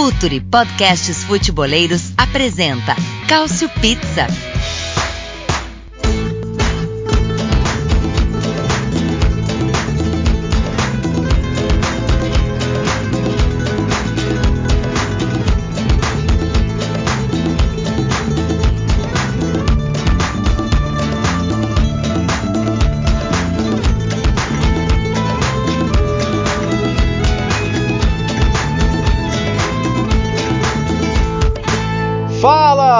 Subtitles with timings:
[0.00, 2.96] Futuri Podcasts Futeboleiros apresenta
[3.28, 4.49] Cálcio Pizza.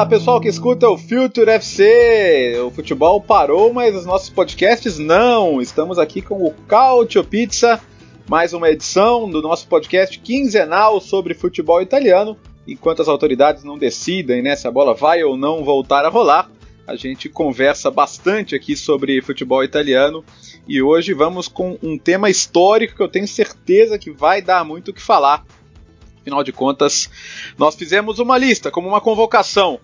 [0.01, 2.59] Fala pessoal que escuta o Future FC.
[2.65, 5.61] O futebol parou, mas os nossos podcasts não.
[5.61, 7.79] Estamos aqui com o Cautio Pizza,
[8.27, 12.35] mais uma edição do nosso podcast quinzenal sobre futebol italiano.
[12.67, 16.51] Enquanto as autoridades não decidem né, se a bola vai ou não voltar a rolar,
[16.87, 20.25] a gente conversa bastante aqui sobre futebol italiano.
[20.67, 24.93] E hoje vamos com um tema histórico que eu tenho certeza que vai dar muito
[24.93, 25.45] o que falar
[26.21, 27.11] Afinal de contas,
[27.57, 29.81] nós fizemos uma lista, como uma convocação,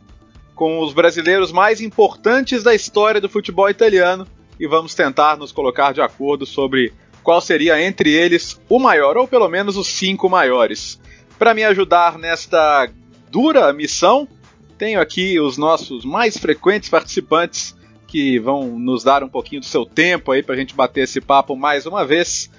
[0.57, 4.27] com os brasileiros mais importantes da história do futebol italiano
[4.59, 9.29] e vamos tentar nos colocar de acordo sobre qual seria entre eles o maior, ou
[9.29, 10.99] pelo menos os cinco maiores.
[11.39, 12.89] Para me ajudar nesta
[13.31, 14.27] dura missão,
[14.79, 19.85] tenho aqui os nossos mais frequentes participantes que vão nos dar um pouquinho do seu
[19.85, 22.51] tempo aí para a gente bater esse papo mais uma vez.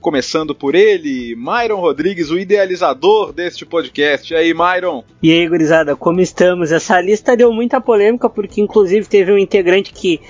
[0.00, 4.32] Começando por ele, Myron Rodrigues, o idealizador deste podcast.
[4.32, 5.04] E aí, Myron?
[5.22, 6.72] E aí, gurizada, como estamos?
[6.72, 10.20] Essa lista deu muita polêmica, porque inclusive teve um integrante que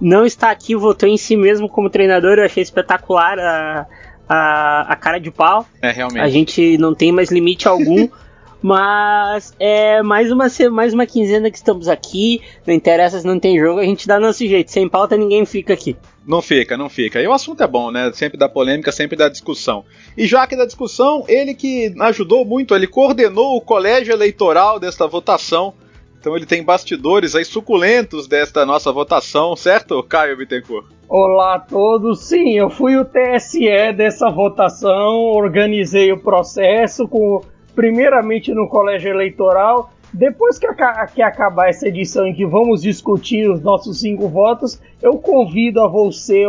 [0.00, 2.38] não está aqui, votou em si mesmo como treinador.
[2.38, 3.86] Eu achei espetacular a,
[4.28, 5.66] a, a cara de pau.
[5.82, 6.20] É, realmente.
[6.20, 8.08] A gente não tem mais limite algum.
[8.60, 12.40] Mas é mais uma, mais uma quinzena que estamos aqui.
[12.66, 14.70] Não interessa se não tem jogo, a gente dá nosso jeito.
[14.70, 15.96] Sem pauta, ninguém fica aqui.
[16.26, 17.22] Não fica, não fica.
[17.22, 18.10] E o assunto é bom, né?
[18.12, 19.84] Sempre dá polêmica, sempre dá discussão.
[20.16, 25.06] E já que da discussão, ele que ajudou muito, ele coordenou o colégio eleitoral desta
[25.06, 25.72] votação.
[26.20, 30.86] Então ele tem bastidores aí suculentos desta nossa votação, certo, Caio Bittencourt?
[31.08, 32.24] Olá a todos.
[32.24, 37.40] Sim, eu fui o TSE dessa votação, organizei o processo com
[37.78, 39.92] primeiramente no colégio eleitoral.
[40.12, 40.66] Depois que,
[41.14, 45.86] que, acabar essa edição em que vamos discutir os nossos cinco votos, eu convido a
[45.86, 46.42] você,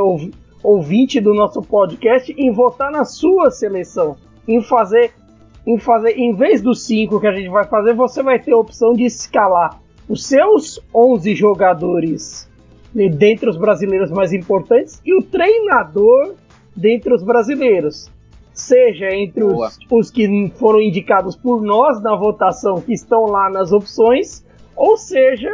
[0.63, 4.15] ouvinte do nosso podcast, em votar na sua seleção.
[4.47, 5.11] Em fazer,
[5.67, 8.57] em fazer, em vez dos cinco que a gente vai fazer, você vai ter a
[8.57, 12.49] opção de escalar os seus 11 jogadores
[12.91, 16.33] dentre os brasileiros mais importantes e o treinador
[16.75, 18.09] dentre os brasileiros
[18.59, 23.71] seja entre os, os, que foram indicados por nós na votação, que estão lá nas
[23.71, 25.49] opções, ou seja,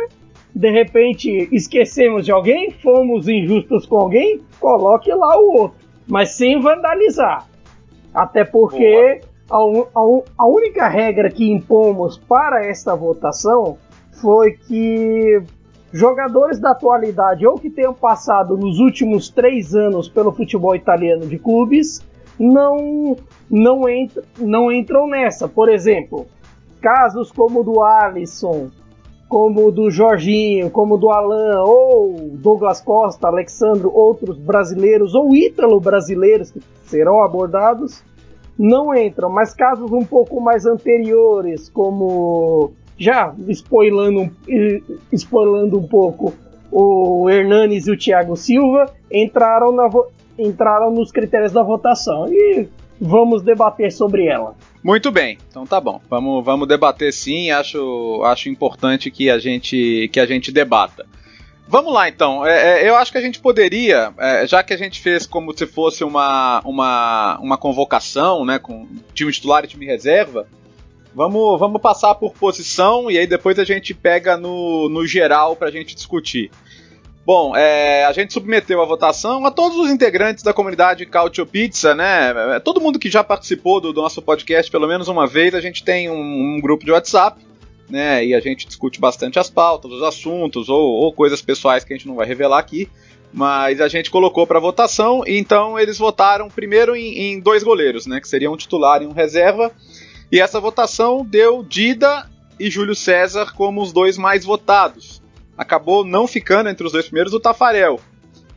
[0.53, 5.77] de repente esquecemos de alguém, fomos injustos com alguém, coloque lá o outro,
[6.07, 7.47] mas sem vandalizar.
[8.13, 13.77] Até porque a, a, a única regra que impomos para esta votação
[14.22, 15.43] foi que
[15.91, 21.37] jogadores da atualidade ou que tenham passado nos últimos três anos pelo futebol italiano de
[21.37, 22.01] clubes
[22.40, 23.16] não,
[23.50, 23.81] não,
[24.38, 25.47] não entram nessa.
[25.47, 26.25] Por exemplo,
[26.81, 28.69] casos como o do Alisson,
[29.28, 35.35] como o do Jorginho, como o do Alan, ou Douglas Costa, Alexandro, outros brasileiros ou
[35.35, 38.03] ítalo-brasileiros que serão abordados,
[38.57, 39.29] não entram.
[39.29, 44.31] Mas casos um pouco mais anteriores, como já spoilando,
[45.12, 46.34] spoilando um pouco
[46.72, 49.90] o Hernanes e o Thiago Silva, entraram na,
[50.38, 52.68] entraram nos critérios da votação e
[53.00, 54.56] vamos debater sobre ela.
[54.84, 56.01] Muito bem, então tá bom.
[56.09, 57.51] Vamos, vamos debater sim.
[57.51, 61.06] Acho, acho importante que a gente que a gente debata.
[61.68, 62.46] Vamos lá então.
[62.46, 65.57] É, é, eu acho que a gente poderia, é, já que a gente fez como
[65.57, 70.47] se fosse uma, uma, uma convocação, né, com time titular e time reserva,
[71.13, 75.69] vamos, vamos passar por posição e aí depois a gente pega no, no geral para
[75.69, 76.52] a gente discutir.
[77.25, 81.95] Bom, é, a gente submeteu a votação a todos os integrantes da comunidade Cautio Pizza,
[81.95, 82.31] né?
[82.55, 85.59] É, todo mundo que já participou do, do nosso podcast pelo menos uma vez, a
[85.59, 87.41] gente tem um, um, grupo de WhatsApp,
[87.89, 88.23] né?
[88.23, 91.97] E a gente discute bastante as pautas, os assuntos ou, ou coisas pessoais que a
[91.97, 92.87] gente não vai revelar aqui.
[93.33, 98.05] Mas a gente colocou para votação, e então eles votaram primeiro em, em dois goleiros,
[98.05, 98.21] né?
[98.21, 99.71] Que seriam um titular e um reserva.
[100.31, 102.29] E essa votação deu Dida
[102.59, 105.24] e Júlio César como os dois mais votados
[105.57, 107.99] acabou não ficando entre os dois primeiros o Tafarel,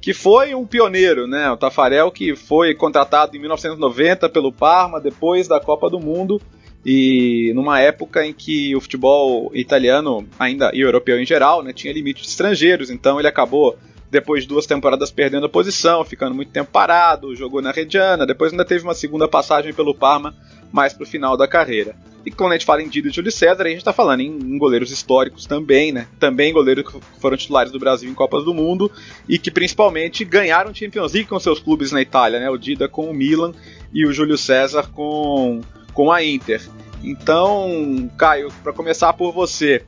[0.00, 1.50] que foi um pioneiro, né?
[1.50, 6.40] O Tafarel que foi contratado em 1990 pelo Parma depois da Copa do Mundo
[6.84, 11.92] e numa época em que o futebol italiano ainda e europeu em geral, né, tinha
[11.92, 13.76] limite de estrangeiros, então ele acabou
[14.10, 18.52] depois de duas temporadas perdendo a posição, ficando muito tempo parado, jogou na Reggiana, depois
[18.52, 20.34] ainda teve uma segunda passagem pelo Parma
[20.72, 21.94] mais para o final da carreira.
[22.28, 24.26] E quando a gente fala em Dida e Júlio César, a gente está falando em,
[24.26, 26.06] em, goleiros históricos também, né?
[26.20, 28.92] Também goleiros que foram titulares do Brasil em Copas do Mundo
[29.26, 32.50] e que principalmente ganharam Champions League com seus clubes na Itália, né?
[32.50, 33.54] O Dida com o Milan
[33.94, 35.62] e o Júlio César com,
[35.94, 36.60] com a Inter.
[37.02, 39.82] Então, Caio, para começar por você,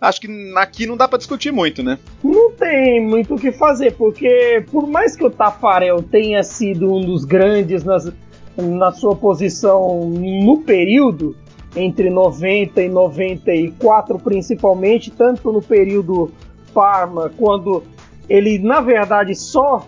[0.00, 1.96] acho que aqui não dá para discutir muito, né?
[2.24, 7.02] Não tem muito o que fazer, porque por mais que o Tafarel tenha sido um
[7.02, 8.12] dos grandes nas,
[8.56, 11.36] na sua posição no período,
[11.76, 16.30] entre 90 e 94 principalmente, tanto no período
[16.72, 17.84] Parma, quando
[18.28, 19.86] ele na verdade só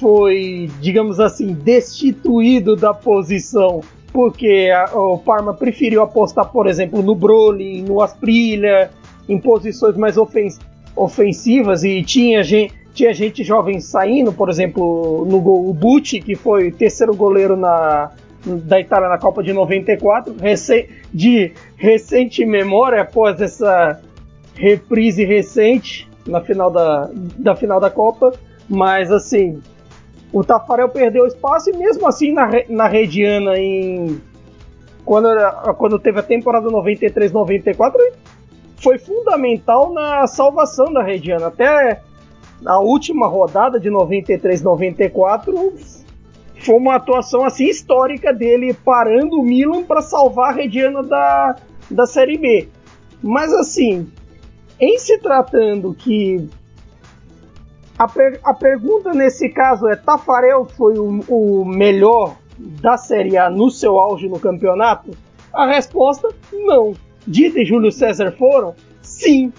[0.00, 3.82] foi, digamos assim, destituído da posição
[4.12, 8.90] porque a, o Parma preferiu apostar, por exemplo, no Broly, no Asprilha,
[9.28, 10.60] em posições mais ofens
[10.94, 16.34] ofensivas e tinha gente, tinha gente jovem saindo, por exemplo, no gol o Bucci, que
[16.34, 18.10] foi terceiro goleiro na,
[18.44, 24.00] da Itália na Copa de 94, rec de recente memória após essa
[24.54, 28.32] reprise recente na final da, da final da Copa,
[28.68, 29.60] mas assim,
[30.32, 34.20] o Tafarel perdeu espaço e mesmo assim na, na Rediana em
[35.04, 35.28] quando,
[35.76, 37.96] quando teve a temporada 93-94
[38.76, 41.48] foi fundamental na salvação da Rediana.
[41.48, 42.00] Até
[42.64, 46.01] a última rodada de 93-94
[46.62, 51.56] foi uma atuação assim histórica dele parando o Milan para salvar a Rediana da,
[51.90, 52.68] da Série B.
[53.22, 54.08] Mas assim,
[54.80, 56.48] em se tratando que
[57.98, 63.50] a, per, a pergunta nesse caso é: Tafarel foi o, o melhor da Série A
[63.50, 65.10] no seu auge no campeonato?
[65.52, 66.94] A resposta: não.
[67.26, 68.74] Dida e Júlio César foram?
[69.00, 69.52] Sim.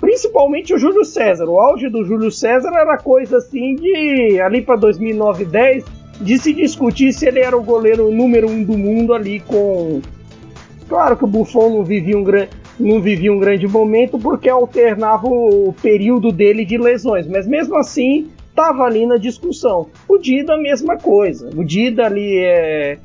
[0.00, 1.46] Principalmente o Júlio César.
[1.46, 6.52] O auge do Júlio César era coisa assim de ali para 2009 10 de se
[6.52, 10.00] discutir se ele era o goleiro número um do mundo ali com.
[10.88, 15.26] Claro que o Buffon não vivia um grande não vivia um grande momento porque alternava
[15.26, 19.88] o período dele de lesões, mas mesmo assim estava ali na discussão.
[20.08, 21.50] O Dida, mesma coisa.
[21.56, 22.98] O Dida ali é,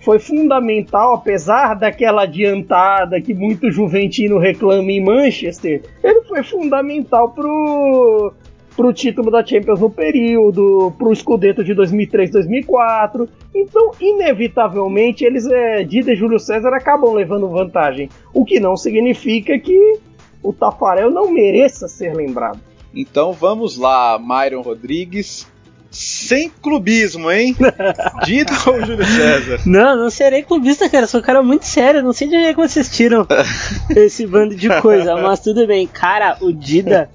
[0.00, 8.32] foi fundamental, apesar daquela adiantada que muito juventino reclama em Manchester, ele foi fundamental pro
[8.78, 13.28] para o título da Champions no período, para o Scudetto de 2003-2004.
[13.52, 18.08] Então, inevitavelmente, eles, é, Dida e Júlio César acabam levando vantagem.
[18.32, 19.98] O que não significa que
[20.40, 22.60] o Tafarel não mereça ser lembrado.
[22.94, 25.48] Então vamos lá, Myron Rodrigues.
[25.90, 27.56] Sem clubismo, hein?
[28.24, 29.60] Dida ou Júlio César?
[29.66, 31.08] Não, não serei clubista, cara.
[31.08, 32.02] Sou um cara muito sério.
[32.02, 33.26] Não sei de onde é que vocês tiram
[33.96, 35.16] esse bando de coisa.
[35.16, 35.86] Mas tudo bem.
[35.86, 37.10] Cara, o Dida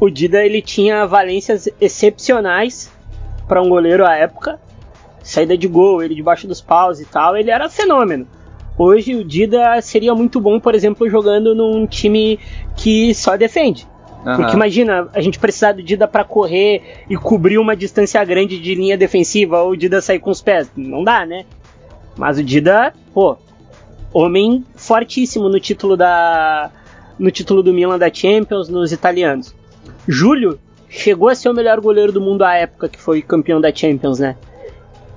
[0.00, 2.90] o Dida ele tinha valências excepcionais
[3.46, 4.60] para um goleiro à época.
[5.22, 8.26] Saída de gol, ele debaixo dos paus e tal, ele era fenômeno.
[8.78, 12.38] Hoje o Dida seria muito bom, por exemplo, jogando num time
[12.76, 13.86] que só defende.
[14.24, 14.36] Uhum.
[14.36, 18.74] Porque imagina, a gente precisar do Dida para correr e cobrir uma distância grande de
[18.76, 20.70] linha defensiva, ou o Dida sair com os pés.
[20.76, 21.44] Não dá, né?
[22.16, 23.36] Mas o Dida, pô,
[24.12, 26.70] homem fortíssimo no título da
[27.18, 29.57] no título do Milan da Champions, nos italianos.
[30.08, 30.58] Júlio
[30.88, 34.18] chegou a ser o melhor goleiro do mundo à época que foi campeão da Champions,
[34.18, 34.36] né?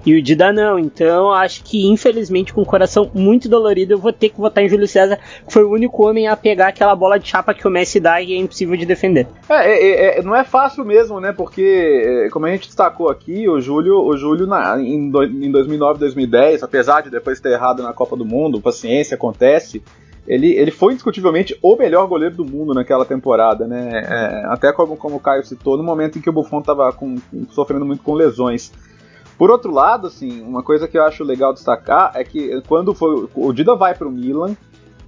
[0.06, 4.12] E o Dida não, então acho que infelizmente com o coração muito dolorido eu vou
[4.12, 7.20] ter que votar em Júlio César, que foi o único homem a pegar aquela bola
[7.20, 9.28] de chapa que o Messi dá e é impossível de defender.
[9.48, 11.32] É, é, é não é fácil mesmo, né?
[11.32, 15.52] Porque, é, como a gente destacou aqui, o Júlio, o Júlio na, em, do, em
[15.52, 19.84] 2009, 2010, apesar de depois ter errado na Copa do Mundo, paciência, acontece,
[20.28, 23.90] ele, ele foi indiscutivelmente o melhor goleiro do mundo naquela temporada, né?
[23.94, 26.96] É, até como, como o Caio citou, no momento em que o Buffon estava
[27.50, 28.72] sofrendo muito com lesões.
[29.38, 33.28] Por outro lado, assim, uma coisa que eu acho legal destacar é que quando foi,
[33.34, 34.56] o Dida vai para o Milan,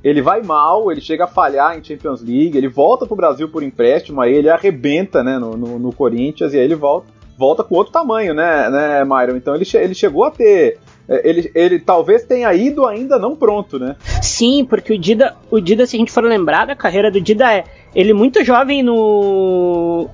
[0.04, 3.48] ele vai mal, ele chega a falhar em Champions League, ele volta para o Brasil
[3.48, 7.64] por empréstimo, aí ele arrebenta né, no, no, no Corinthians e aí ele volta, volta
[7.64, 9.38] com outro tamanho, né, né Myron?
[9.38, 13.96] Então ele, ele chegou a ter ele, ele talvez tenha ido ainda não pronto, né?
[14.22, 17.54] Sim, porque o Dida, o Dida, se a gente for lembrar, a carreira do Dida
[17.54, 20.10] é ele muito jovem no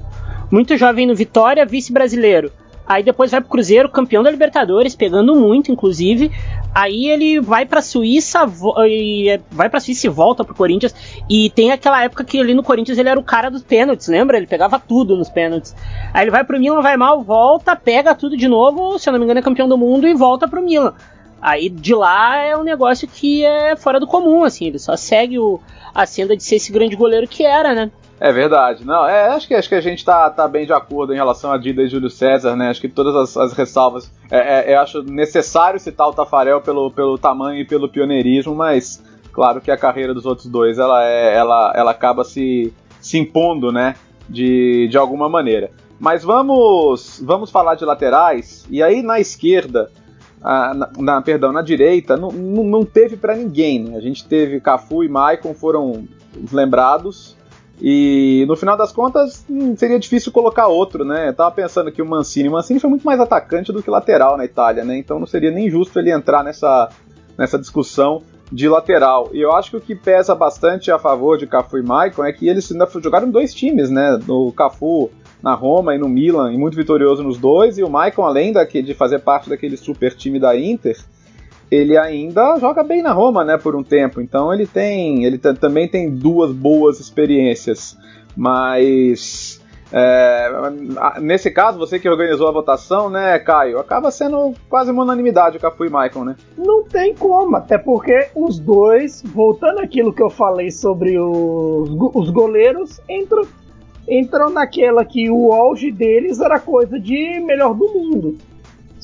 [0.51, 2.51] muito jovem no Vitória, vice-brasileiro.
[2.89, 6.31] Aí depois vai pro Cruzeiro, campeão da Libertadores, pegando muito, inclusive.
[6.74, 10.96] Aí ele vai pra Suíça, é, vai pra Suíça e volta pro Corinthians.
[11.29, 14.38] E tem aquela época que ali no Corinthians ele era o cara dos pênaltis, lembra?
[14.38, 15.75] Ele pegava tudo nos pênaltis.
[16.12, 19.19] Aí ele vai pro Milan, vai mal, volta, pega tudo de novo, se eu não
[19.19, 20.96] me engano é campeão do mundo e volta pro Milan.
[21.39, 25.38] Aí de lá é um negócio que é fora do comum, assim, ele só segue
[25.38, 25.60] o,
[25.93, 27.91] a senda de ser esse grande goleiro que era, né?
[28.19, 28.85] É verdade.
[28.85, 31.51] Não, é, acho que acho que a gente tá, tá bem de acordo em relação
[31.51, 32.69] a Dida e Júlio César, né?
[32.69, 34.11] Acho que todas as, as ressalvas.
[34.29, 39.01] É, é, eu acho necessário citar o Tafarel pelo, pelo tamanho e pelo pioneirismo, mas
[39.31, 43.71] claro que a carreira dos outros dois ela, é, ela, ela acaba se, se impondo,
[43.71, 43.95] né?
[44.27, 45.71] De, de alguma maneira.
[45.99, 48.65] Mas vamos vamos falar de laterais.
[48.69, 49.89] E aí na esquerda,
[50.41, 53.83] na, na, perdão, na direita, não, não, não teve para ninguém.
[53.83, 53.97] Né?
[53.97, 56.07] A gente teve Cafu e Maicon foram
[56.43, 57.38] os lembrados.
[57.81, 61.29] E no final das contas, hum, seria difícil colocar outro, né?
[61.29, 62.50] Eu tava pensando que o Mancini.
[62.50, 64.98] O Mancini foi muito mais atacante do que lateral na Itália, né?
[64.98, 66.89] Então não seria nem justo ele entrar nessa,
[67.38, 68.21] nessa discussão
[68.51, 69.29] de lateral.
[69.31, 72.33] E eu acho que o que pesa bastante a favor de Cafu e Maicon é
[72.33, 74.19] que eles ainda jogaram dois times, né?
[74.27, 75.09] No Cafu
[75.41, 78.81] na Roma e no Milan, e muito vitorioso nos dois, e o Maicon, além daqui,
[78.81, 80.98] de fazer parte daquele super time da Inter,
[81.71, 84.21] ele ainda joga bem na Roma, né, por um tempo.
[84.21, 87.97] Então ele tem, ele também tem duas boas experiências.
[88.35, 89.59] Mas
[89.91, 90.49] é,
[91.19, 95.59] nesse caso, você que organizou a votação, né, Caio, acaba sendo quase uma unanimidade o
[95.59, 96.35] Cafu e Michael, né?
[96.57, 102.29] Não tem como, até porque os dois, voltando àquilo que eu falei sobre os, os
[102.29, 103.43] goleiros, entram,
[104.07, 108.38] entram naquela que o auge deles era coisa de melhor do mundo.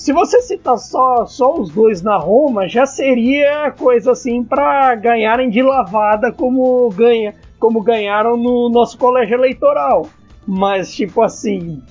[0.06, 5.50] Se você citar só, só os dois na Roma, já seria coisa assim para ganharem
[5.50, 10.08] de lavada como ganha, como ganharam no nosso colégio eleitoral.
[10.46, 11.82] Mas tipo assim,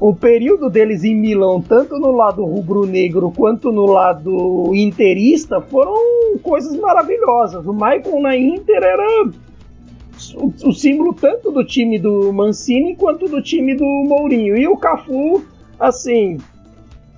[0.00, 5.94] o período deles em Milão, tanto no lado rubro-negro quanto no lado interista, foram
[6.42, 7.64] coisas maravilhosas.
[7.64, 9.30] O Michael na Inter era
[10.34, 14.56] o, o símbolo tanto do time do Mancini quanto do time do Mourinho.
[14.56, 15.44] E o Cafu,
[15.78, 16.38] assim,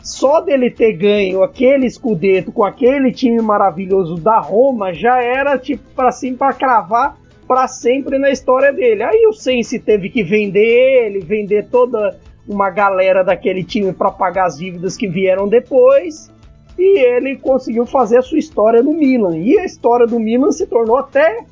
[0.04, 5.82] só dele ter ganho aquele escudeto com aquele time maravilhoso da Roma já era tipo
[5.96, 7.16] para sim para cravar
[7.48, 9.02] para sempre na história dele.
[9.02, 14.46] Aí o Sense teve que vender ele, vender toda uma galera daquele time para pagar
[14.46, 16.30] as dívidas que vieram depois.
[16.78, 19.36] E ele conseguiu fazer a sua história no Milan.
[19.38, 21.44] E a história do Milan se tornou até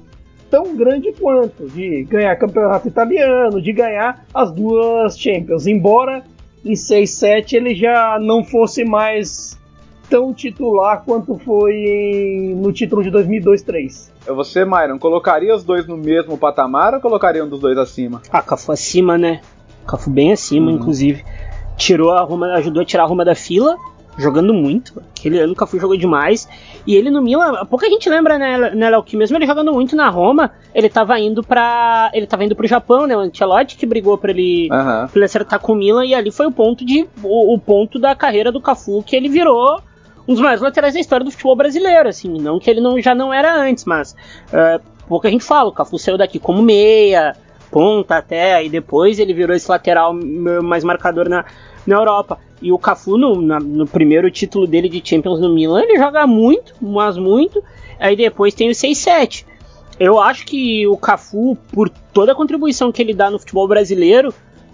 [0.51, 5.67] tão grande quanto de ganhar campeonato italiano, de ganhar as duas Champions.
[5.67, 6.23] Embora
[6.65, 9.59] em 6-7 ele já não fosse mais
[10.09, 14.11] tão titular quanto foi no título de 2002-3.
[14.27, 18.21] Você, Myron, colocaria os dois no mesmo patamar ou colocaria um dos dois acima?
[18.31, 19.41] Ah, Cafu acima, né?
[19.87, 20.77] Cafu bem acima, uhum.
[20.77, 21.25] inclusive.
[21.77, 23.77] Tirou a Roma, ajudou a tirar a Roma da fila
[24.17, 25.03] jogando muito.
[25.17, 26.49] Aquele ano o Cafu jogou demais.
[26.87, 29.97] E ele no Milan, pouca gente lembra, né, né Léo, que mesmo ele jogando muito
[29.97, 33.87] na Roma, ele tava indo para ele tava indo pro Japão, né, o Ancelotti que
[33.87, 35.07] brigou para ele, uhum.
[35.07, 37.99] pra ele acertar com o Milan, e ali foi o ponto de o, o, ponto
[37.99, 39.81] da carreira do Cafu que ele virou
[40.27, 43.15] um dos maiores laterais da história do futebol brasileiro, assim, não que ele não, já
[43.15, 44.13] não era antes, mas
[44.49, 47.37] uh, pouca gente fala, o Cafu saiu daqui como meia,
[47.71, 50.15] ponta até, e depois ele virou esse lateral
[50.63, 51.45] mais marcador na,
[51.87, 52.39] na Europa.
[52.63, 56.27] E o Cafu, no, na, no primeiro título dele de Champions no Milan, ele joga
[56.27, 57.63] muito, mas muito.
[57.99, 59.45] Aí depois tem o 6-7.
[59.99, 64.33] Eu acho que o Cafu, por toda a contribuição que ele dá no futebol brasileiro,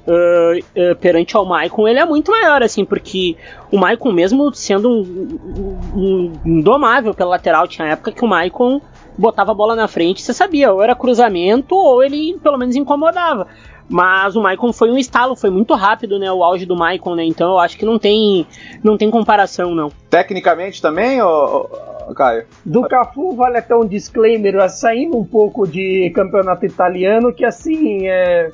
[0.08, 3.36] uh, uh, perante ao Maicon, ele é muito maior, assim, porque
[3.70, 8.80] o Maicon, mesmo sendo um, um, indomável pela lateral, tinha época que o Maicon
[9.16, 13.48] botava a bola na frente, você sabia, ou era cruzamento, ou ele pelo menos incomodava.
[13.88, 16.30] Mas o Maicon foi um estalo, foi muito rápido, né?
[16.30, 17.24] O auge do Maicon, né?
[17.24, 18.46] Então eu acho que não tem,
[18.84, 19.90] não tem comparação, não.
[20.10, 21.68] Tecnicamente também, ô,
[22.06, 22.44] ô, Caio?
[22.64, 28.50] Do Cafu vale até um disclaimer, saindo um pouco de campeonato italiano, que assim, é,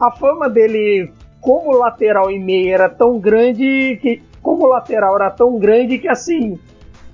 [0.00, 4.22] a fama dele como lateral e meia era tão grande que.
[4.42, 6.58] Como lateral era tão grande que assim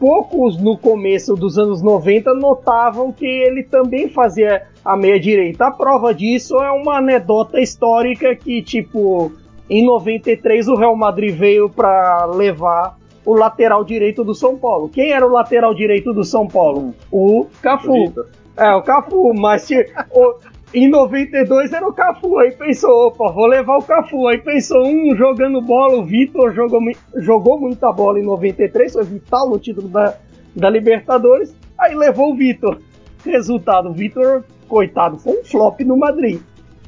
[0.01, 5.67] poucos no começo dos anos 90 notavam que ele também fazia a meia direita.
[5.67, 9.31] A prova disso é uma anedota histórica que, tipo,
[9.69, 14.89] em 93 o Real Madrid veio para levar o lateral direito do São Paulo.
[14.89, 16.95] Quem era o lateral direito do São Paulo?
[17.13, 18.15] O Cafu.
[18.57, 19.69] É, o Cafu, mas
[20.11, 20.35] o,
[20.73, 24.29] em 92 era o Cafu, aí pensou, opa, vou levar o Cafu.
[24.29, 26.81] Aí pensou, um jogando bola, o Vitor jogou,
[27.17, 30.15] jogou muita bola em 93, foi vital no título da,
[30.55, 31.53] da Libertadores.
[31.77, 32.79] Aí levou o Vitor.
[33.25, 36.41] Resultado, o Vitor, coitado, foi um flop no Madrid.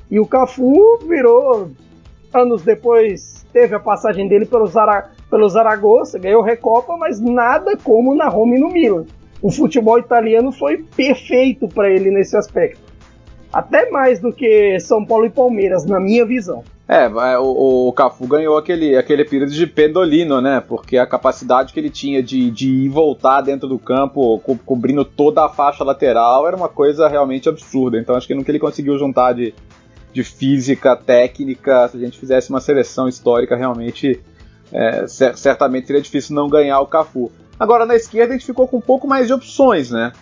[0.09, 1.71] E o Cafu virou,
[2.33, 8.15] anos depois, teve a passagem dele pelo, Zara, pelo Zaragoza, ganhou Recopa, mas nada como
[8.15, 9.07] na Roma e no Milan.
[9.43, 12.82] O futebol italiano foi perfeito para ele nesse aspecto
[13.53, 16.65] até mais do que São Paulo e Palmeiras, na minha visão.
[16.89, 20.61] É, o, o Cafu ganhou aquele, aquele período de Pedolino, né?
[20.61, 24.59] Porque a capacidade que ele tinha de, de ir e voltar dentro do campo, co
[24.59, 27.99] cobrindo toda a faixa lateral, era uma coisa realmente absurda.
[27.99, 29.55] Então acho que que ele conseguiu juntar de,
[30.13, 31.89] de física, técnica.
[31.89, 34.21] Se a gente fizesse uma seleção histórica, realmente,
[34.71, 37.31] é, certamente seria difícil não ganhar o Cafu.
[37.59, 40.13] Agora, na esquerda, a gente ficou com um pouco mais de opções, né?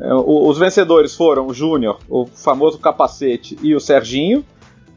[0.00, 4.44] É, os vencedores foram o Júnior, o famoso capacete, e o Serginho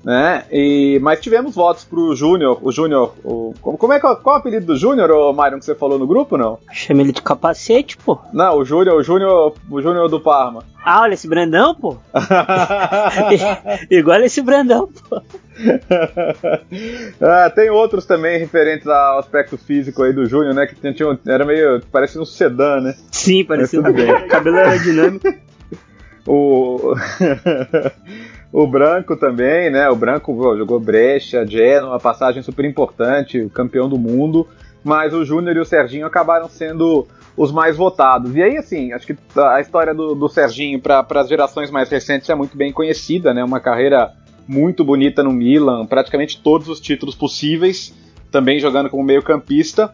[0.04, 0.46] né?
[0.52, 3.14] E, mas tivemos votos pro Júnior, o Júnior,
[3.62, 6.00] como é que é, qual é o apelido do Júnior, ô Myron, que você falou
[6.00, 6.58] no grupo, não?
[6.72, 8.18] Chama ele de capacete, pô.
[8.34, 10.64] Não, o Júnior, o Júnior, o Júnior do Parma.
[10.84, 11.98] Ah, olha esse Brandão, pô.
[13.90, 15.22] Igual esse Brandão, pô.
[17.22, 20.66] ah, tem outros também referentes ao aspecto físico aí do Júnior, né?
[20.68, 21.82] Que tinha, era meio.
[21.92, 22.96] parecia um sedã, né?
[23.12, 24.08] Sim, parecia um bem.
[24.28, 25.34] cabelo aerodinâmico.
[26.28, 26.96] o.
[28.54, 29.90] O Branco também, né?
[29.90, 34.46] O Branco pô, jogou Brecha, Genoa, uma passagem super importante, campeão do mundo.
[34.84, 38.36] Mas o Júnior e o Serginho acabaram sendo os mais votados.
[38.36, 42.30] E aí, assim, acho que a história do, do Serginho para as gerações mais recentes
[42.30, 43.44] é muito bem conhecida, né?
[43.44, 44.12] Uma carreira
[44.52, 47.94] muito bonita no Milan, praticamente todos os títulos possíveis,
[48.30, 49.94] também jogando como meio-campista.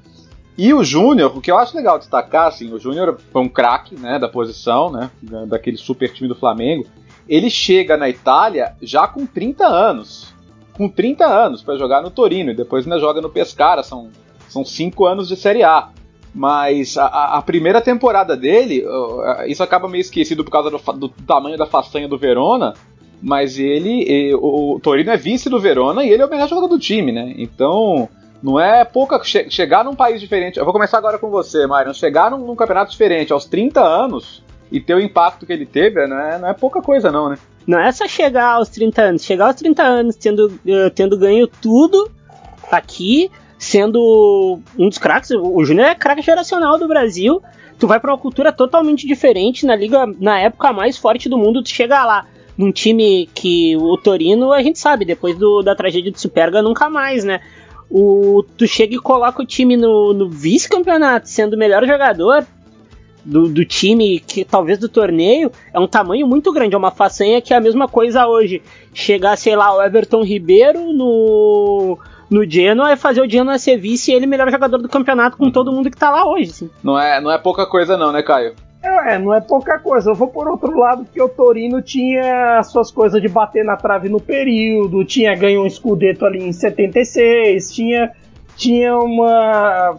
[0.57, 3.95] E o Júnior, o que eu acho legal destacar, assim, o Júnior foi um craque,
[3.95, 5.11] né, da posição, né,
[5.47, 6.85] daquele super time do Flamengo
[7.27, 10.33] ele chega na Itália já com 30 anos.
[10.73, 14.09] Com 30 anos para jogar no Torino e depois ainda joga no Pescara, são,
[14.47, 15.89] são cinco anos de Série A.
[16.33, 18.85] Mas a, a, primeira temporada dele,
[19.47, 22.75] isso acaba meio esquecido por causa do, do tamanho da façanha do Verona,
[23.21, 26.67] mas ele, o, o Torino é vice do Verona e ele é o melhor jogador
[26.67, 27.33] do time, né?
[27.37, 28.09] Então,
[28.41, 29.21] não é pouca.
[29.23, 30.57] Che, chegar num país diferente.
[30.57, 31.93] Eu vou começar agora com você, Myron.
[31.93, 36.05] Chegar num, num, campeonato diferente aos 30 anos e ter o impacto que ele teve,
[36.07, 37.37] não é, não é pouca coisa, não, né?
[37.65, 41.47] Não é só chegar aos 30 anos, chegar aos 30 anos tendo, uh, tendo ganho
[41.47, 42.09] tudo
[42.71, 45.31] aqui, sendo um dos craques.
[45.31, 47.41] O Júnior é craque geracional do Brasil.
[47.79, 51.61] Tu vai para uma cultura totalmente diferente na liga, na época mais forte do mundo.
[51.61, 52.25] Tu chega lá
[52.57, 56.89] num time que o Torino, a gente sabe, depois do, da tragédia de Superga, nunca
[56.89, 57.39] mais, né?
[57.89, 62.45] O, tu chega e coloca o time no, no vice-campeonato, sendo o melhor jogador,
[63.23, 67.41] do, do, time, que talvez do torneio, é um tamanho muito grande, é uma façanha
[67.41, 68.61] que é a mesma coisa hoje.
[68.93, 74.11] Chegar, sei lá, o Everton Ribeiro no, no Genoa e fazer o Genoa ser vice
[74.11, 76.51] e ele melhor jogador do campeonato com todo mundo que tá lá hoje.
[76.51, 76.69] Assim.
[76.81, 78.55] Não, é, não é pouca coisa não, né, Caio?
[78.81, 80.11] É, não é pouca coisa.
[80.11, 84.09] Eu vou por outro lado, porque o Torino tinha suas coisas de bater na trave
[84.09, 88.11] no período, tinha ganho um escudeto ali em 76, tinha,
[88.55, 89.97] tinha uma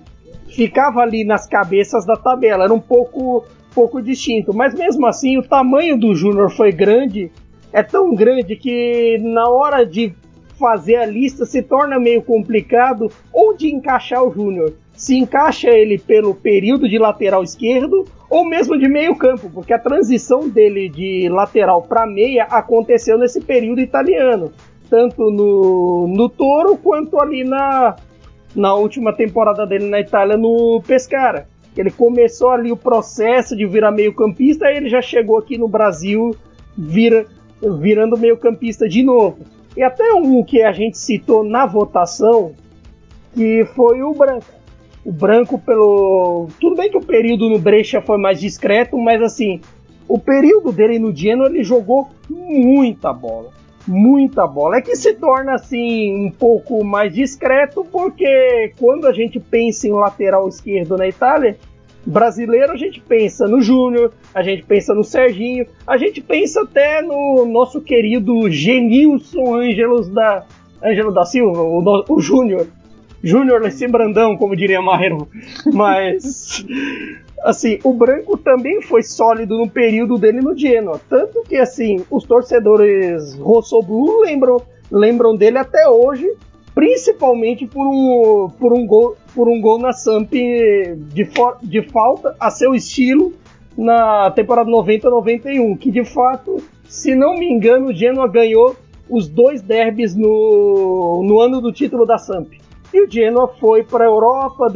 [0.49, 4.53] ficava ali nas cabeças da tabela, era um pouco, pouco distinto.
[4.53, 7.31] Mas mesmo assim, o tamanho do Júnior foi grande,
[7.73, 10.13] é tão grande que na hora de
[10.59, 14.75] fazer a lista se torna meio complicado onde encaixar o Júnior.
[14.93, 19.79] Se encaixa ele pelo período de lateral esquerdo ou mesmo de meio campo, porque a
[19.79, 24.53] transição dele de lateral para meia aconteceu nesse período italiano,
[24.91, 27.97] tanto no, no Toro quanto ali na,
[28.55, 31.49] na última temporada dele na Itália no Pescara.
[31.77, 36.35] Ele começou ali o processo de virar meio-campista ele já chegou aqui no Brasil
[36.79, 37.27] vira,
[37.81, 39.39] virando meio-campista de novo.
[39.77, 42.55] E até um que a gente citou na votação,
[43.35, 44.58] que foi o Branco.
[45.05, 46.49] O Branco pelo.
[46.61, 49.61] Tudo bem que o período no Brecha foi mais discreto, mas assim,
[50.07, 53.59] o período dele no Genoa ele jogou muita bola
[53.89, 54.77] muita bola.
[54.77, 59.93] É que se torna assim um pouco mais discreto, porque quando a gente pensa em
[59.93, 61.57] lateral esquerdo na Itália,
[62.07, 67.03] brasileiro, a gente pensa no Júnior, a gente pensa no Serginho, a gente pensa até
[67.03, 70.45] no nosso querido Genilson Ângelos da
[70.85, 72.67] Ângelo da Silva, o, o Júnior.
[73.23, 75.29] Júnior Lecim Brandão, como diria Marrero.
[75.73, 76.65] Mas
[77.43, 81.01] assim, o branco também foi sólido no período dele no Genoa.
[81.09, 86.31] Tanto que, assim, os torcedores Rossoblu lembram, lembram dele até hoje,
[86.75, 91.29] principalmente por um, por um, gol, por um gol na Samp de,
[91.63, 93.33] de falta a seu estilo
[93.77, 96.57] na temporada 90-91, que de fato,
[96.89, 98.77] se não me engano, o Genoa ganhou
[99.09, 102.49] os dois derbys no, no ano do título da Samp.
[102.93, 104.73] E o Genoa foi para a Europa,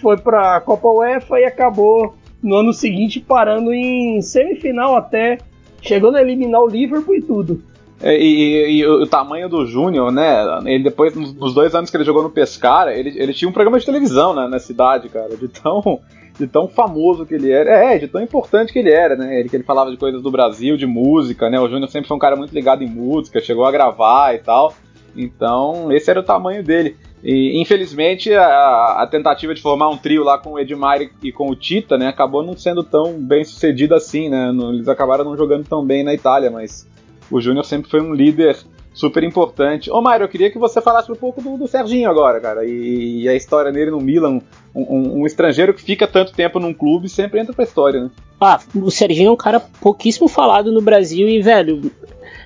[0.00, 5.38] foi para a Copa UEFA e acabou no ano seguinte parando em semifinal até,
[5.82, 7.62] chegando a eliminar o Liverpool e tudo.
[8.02, 10.42] É, e, e, e, o tamanho do Júnior, né?
[10.64, 13.78] Ele depois, nos dois anos que ele jogou no Pescara, ele, ele tinha um programa
[13.78, 16.00] de televisão né, na cidade, cara, de tão,
[16.38, 17.70] de tão famoso que ele era.
[17.70, 19.38] É, de tão importante que ele era, né?
[19.38, 21.60] Ele que ele falava de coisas do Brasil, de música, né?
[21.60, 24.72] O Júnior sempre foi um cara muito ligado em música, chegou a gravar e tal.
[25.14, 26.96] Então, esse era o tamanho dele.
[27.22, 31.50] E infelizmente a, a, tentativa de formar um trio lá com o Edmar e com
[31.50, 34.50] o Tita, né, acabou não sendo tão bem sucedida assim, né?
[34.72, 36.88] eles acabaram não jogando tão bem na Itália, mas
[37.30, 38.56] o Júnior sempre foi um líder
[38.92, 39.90] super importante.
[39.90, 43.22] Ô, Mário, eu queria que você falasse um pouco do, do Serginho agora, cara, e,
[43.22, 44.40] e, a história dele no Milan.
[44.74, 48.10] Um, um, um, estrangeiro que fica tanto tempo num clube sempre entra pra história, né?
[48.40, 51.90] Ah, o Serginho é um cara pouquíssimo falado no Brasil e, velho,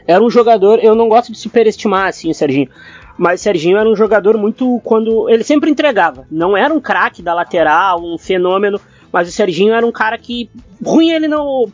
[0.06, 0.78] era um jogador.
[0.82, 2.68] Eu não gosto de superestimar assim o Serginho.
[3.16, 4.81] Mas Serginho era um jogador muito.
[4.85, 6.27] quando Ele sempre entregava.
[6.31, 8.81] Não era um craque da lateral, um fenômeno.
[9.14, 10.50] Mas o Serginho era um cara que
[10.85, 11.70] ruim ele não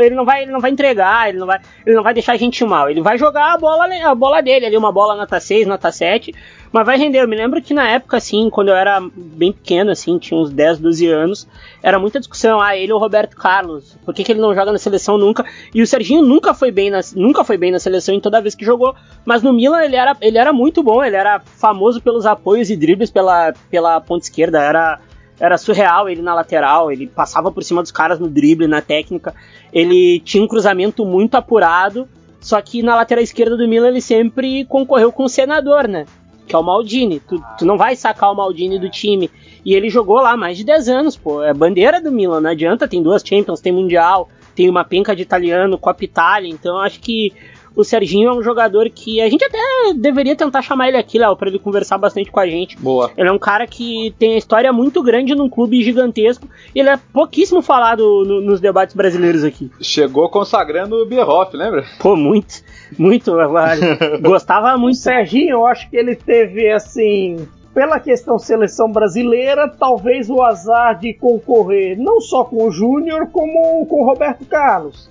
[0.00, 2.36] ele não vai ele não vai entregar, ele não vai ele não vai deixar a
[2.38, 2.88] gente mal.
[2.88, 6.34] Ele vai jogar a bola a bola dele, ali uma bola nota 6, nota 7,
[6.72, 7.20] mas vai render.
[7.20, 10.50] Eu me lembro que na época assim, quando eu era bem pequeno assim, tinha uns
[10.50, 11.46] 10, 12 anos,
[11.82, 14.72] era muita discussão, ah, ele ou o Roberto Carlos, por que, que ele não joga
[14.72, 15.44] na seleção nunca?
[15.74, 18.54] E o Serginho nunca foi bem na nunca foi bem na seleção em toda vez
[18.54, 22.24] que jogou, mas no Milan ele era ele era muito bom, ele era famoso pelos
[22.24, 24.98] apoios e dribles pela pela ponta esquerda, era
[25.40, 29.34] era surreal ele na lateral, ele passava por cima dos caras no drible, na técnica.
[29.72, 32.06] Ele tinha um cruzamento muito apurado,
[32.38, 36.04] só que na lateral esquerda do Milan ele sempre concorreu com o senador, né?
[36.46, 37.20] Que é o Maldini.
[37.20, 39.30] Tu, tu não vai sacar o Maldini do time.
[39.64, 41.42] E ele jogou lá mais de 10 anos, pô.
[41.42, 42.88] É bandeira do Milan, não adianta.
[42.88, 46.50] Tem duas Champions, tem Mundial, tem uma penca de italiano, Copa Itália.
[46.50, 47.32] Então acho que
[47.74, 49.58] o Serginho é um jogador que a gente até
[49.96, 52.76] deveria tentar chamar ele aqui, Léo, pra ele conversar bastante com a gente.
[52.78, 53.10] Boa.
[53.16, 56.88] Ele é um cara que tem a história muito grande num clube gigantesco e ele
[56.88, 59.70] é pouquíssimo falado no, nos debates brasileiros aqui.
[59.80, 61.84] Chegou consagrando o Bierhoff, lembra?
[61.98, 62.62] Pô, muito.
[62.98, 63.32] Muito.
[64.20, 64.94] Gostava muito.
[64.94, 70.98] O Serginho, eu acho que ele teve, assim, pela questão seleção brasileira, talvez o azar
[70.98, 75.08] de concorrer não só com o Júnior, como com o Roberto Carlos.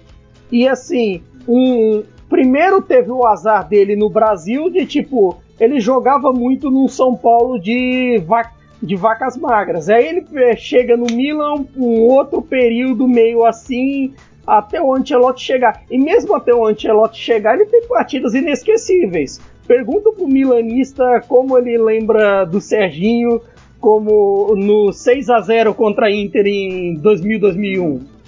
[0.51, 6.69] E assim, um, Primeiro teve o azar dele no Brasil de tipo, ele jogava muito
[6.69, 9.89] no São Paulo de, va de vacas magras.
[9.89, 14.13] Aí ele eh, chega no Milan, um outro período meio assim,
[14.45, 15.81] até o Ancelotti chegar.
[15.89, 19.41] E mesmo até o Ancelotti chegar, ele tem partidas inesquecíveis.
[19.67, 23.41] Pergunta pro milanista como ele lembra do Serginho
[23.79, 28.18] como no 6 a 0 contra a Inter em 2000, 2001.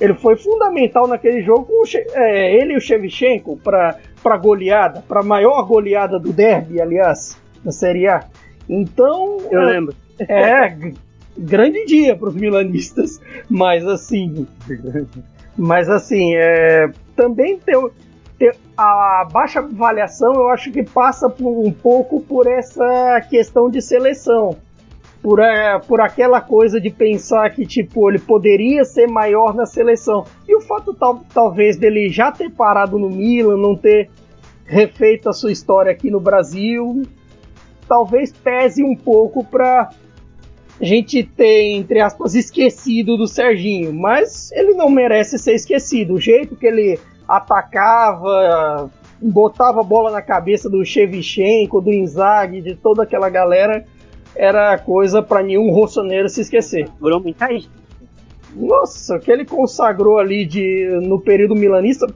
[0.00, 1.82] Ele foi fundamental naquele jogo com
[2.14, 7.72] é, ele e o Shevchenko para para goleada, para maior goleada do derby, aliás, na
[7.72, 8.24] Série A.
[8.68, 9.94] Então, eu lembro.
[10.28, 10.92] É
[11.36, 14.46] grande dia para os milanistas, mas assim,
[15.56, 17.74] mas assim, é, também tem,
[18.76, 24.56] a baixa avaliação, eu acho que passa por, um pouco por essa questão de seleção
[25.22, 30.24] por, é, por aquela coisa de pensar que tipo ele poderia ser maior na seleção
[30.48, 34.10] e o fato tal, talvez dele já ter parado no Milan, não ter
[34.64, 37.02] refeito a sua história aqui no Brasil,
[37.86, 39.90] talvez pese um pouco para
[40.80, 46.14] a gente ter entre aspas esquecido do Serginho, mas ele não merece ser esquecido.
[46.14, 52.74] O jeito que ele atacava, botava a bola na cabeça do Shevchenko, do Inzaghi, de
[52.74, 53.84] toda aquela galera
[54.34, 56.88] era coisa para nenhum rossoneiro se esquecer.
[57.00, 57.70] Durou muita gente.
[58.54, 62.06] Nossa, o que ele consagrou ali de, no período milanista,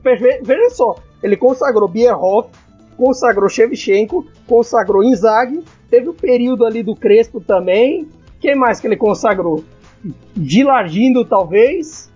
[0.42, 2.48] veja só, ele consagrou Bierhoff,
[2.96, 8.08] consagrou Shevchenko, consagrou Inzaghi, teve o período ali do Crespo também,
[8.40, 9.64] quem mais que ele consagrou?
[10.36, 12.12] Gilargindo, talvez,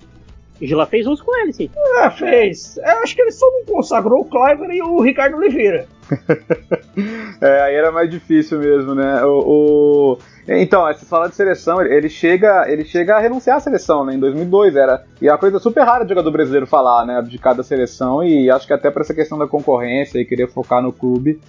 [0.60, 1.70] Gila fez uns com ele, sim.
[1.98, 2.76] É, fez.
[2.78, 5.86] Eu acho que ele só não consagrou o Cliver e o Ricardo Oliveira.
[7.40, 9.24] é, aí era mais difícil mesmo, né?
[9.24, 10.18] O, o...
[10.48, 14.14] Então, você fala de seleção, ele chega, ele chega a renunciar à seleção, né?
[14.14, 15.04] Em 2002 era.
[15.20, 17.22] E é uma coisa super rara de jogador brasileiro falar, né?
[17.22, 20.82] De cada seleção, e acho que até para essa questão da concorrência e querer focar
[20.82, 21.40] no clube,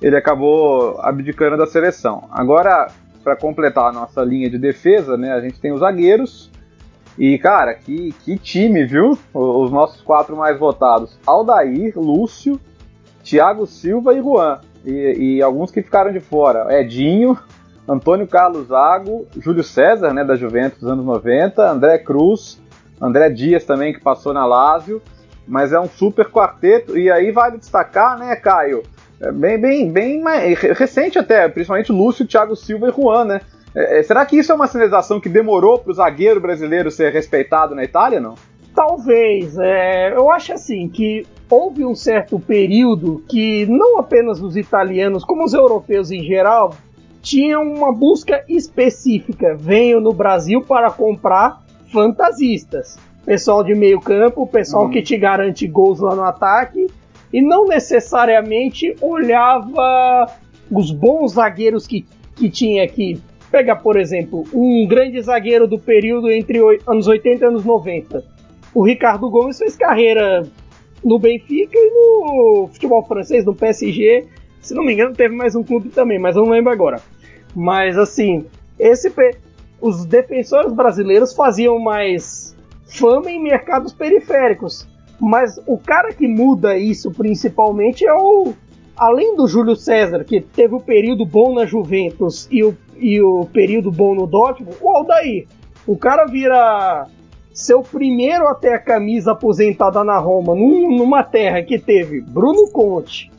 [0.00, 2.24] ele acabou abdicando da seleção.
[2.32, 2.88] Agora,
[3.22, 5.32] para completar a nossa linha de defesa, né?
[5.32, 6.50] A gente tem os zagueiros
[7.18, 9.18] e, cara, que, que time, viu?
[9.32, 12.60] Os nossos quatro mais votados: Aldair, Lúcio,
[13.22, 14.60] Thiago Silva e Juan.
[14.84, 17.38] E, e alguns que ficaram de fora: Edinho,
[17.88, 22.60] Antônio Carlos Zago, Júlio César, né, da Juventus dos anos 90, André Cruz,
[23.00, 25.00] André Dias também, que passou na Lazio.
[25.48, 26.98] Mas é um super quarteto.
[26.98, 28.82] E aí vale destacar, né, Caio?
[29.20, 33.40] É bem, bem, bem mais, recente até, principalmente Lúcio, Thiago Silva e Juan, né?
[33.76, 37.12] É, é, será que isso é uma sinalização que demorou para o zagueiro brasileiro ser
[37.12, 38.34] respeitado na Itália, não?
[38.74, 39.58] Talvez.
[39.58, 45.44] É, eu acho assim que houve um certo período que não apenas os italianos, como
[45.44, 46.74] os europeus em geral,
[47.20, 49.54] tinham uma busca específica.
[49.54, 51.62] Venham no Brasil para comprar
[51.92, 52.98] fantasistas.
[53.26, 54.90] Pessoal de meio campo, pessoal uhum.
[54.90, 56.86] que te garante gols lá no ataque,
[57.32, 60.26] e não necessariamente olhava
[60.70, 66.30] os bons zagueiros que, que tinha aqui Pega, por exemplo, um grande zagueiro do período
[66.30, 68.24] entre anos 80 e anos 90.
[68.74, 70.46] O Ricardo Gomes fez carreira
[71.04, 74.26] no Benfica e no futebol francês, no PSG.
[74.60, 77.00] Se não me engano, teve mais um clube também, mas eu não lembro agora.
[77.54, 78.44] Mas assim,
[78.78, 79.12] esse
[79.80, 82.56] os defensores brasileiros faziam mais
[82.86, 84.86] fama em mercados periféricos.
[85.20, 88.52] Mas o cara que muda isso principalmente é o.
[88.96, 93.46] Além do Júlio César, que teve o período bom na Juventus e o, e o
[93.46, 95.46] período bom no Dortmund, o Aldair.
[95.86, 97.06] O cara vira
[97.52, 103.30] seu primeiro até a camisa aposentada na Roma, num, numa terra que teve Bruno Conte,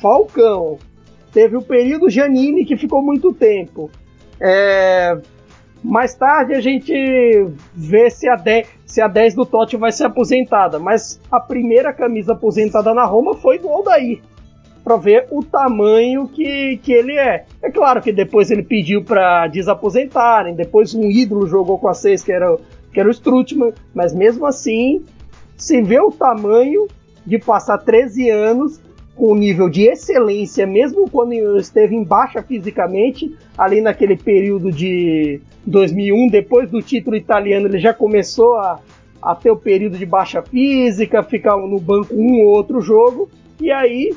[0.00, 0.78] Falcão,
[1.32, 3.90] teve o período Janine que ficou muito tempo.
[4.40, 5.18] É,
[5.82, 6.94] mais tarde a gente
[7.74, 11.92] vê se a 10, se a 10 do Totti vai ser aposentada, mas a primeira
[11.92, 14.20] camisa aposentada na Roma foi do Aldair,
[14.84, 17.46] para ver o tamanho que, que ele é.
[17.62, 22.22] É claro que depois ele pediu para desaposentarem, depois um ídolo jogou com a 6
[22.22, 22.54] que era,
[22.92, 25.02] que era o Strutman, mas mesmo assim
[25.56, 26.86] se vê o tamanho
[27.24, 28.80] de passar 13 anos
[29.16, 35.40] com um nível de excelência, mesmo quando esteve em baixa fisicamente, ali naquele período de
[35.64, 38.80] 2001, depois do título italiano, ele já começou a,
[39.22, 43.70] a ter o período de baixa física, ficar no banco um ou outro jogo, e
[43.70, 44.12] aí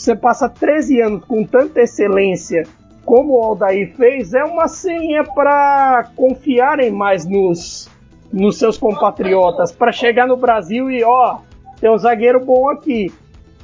[0.00, 2.64] você passa 13 anos com tanta excelência
[3.04, 7.88] como o Aldair fez, é uma senha para confiarem mais nos,
[8.32, 11.38] nos seus compatriotas, para chegar no Brasil e ó,
[11.80, 13.12] tem um zagueiro bom aqui.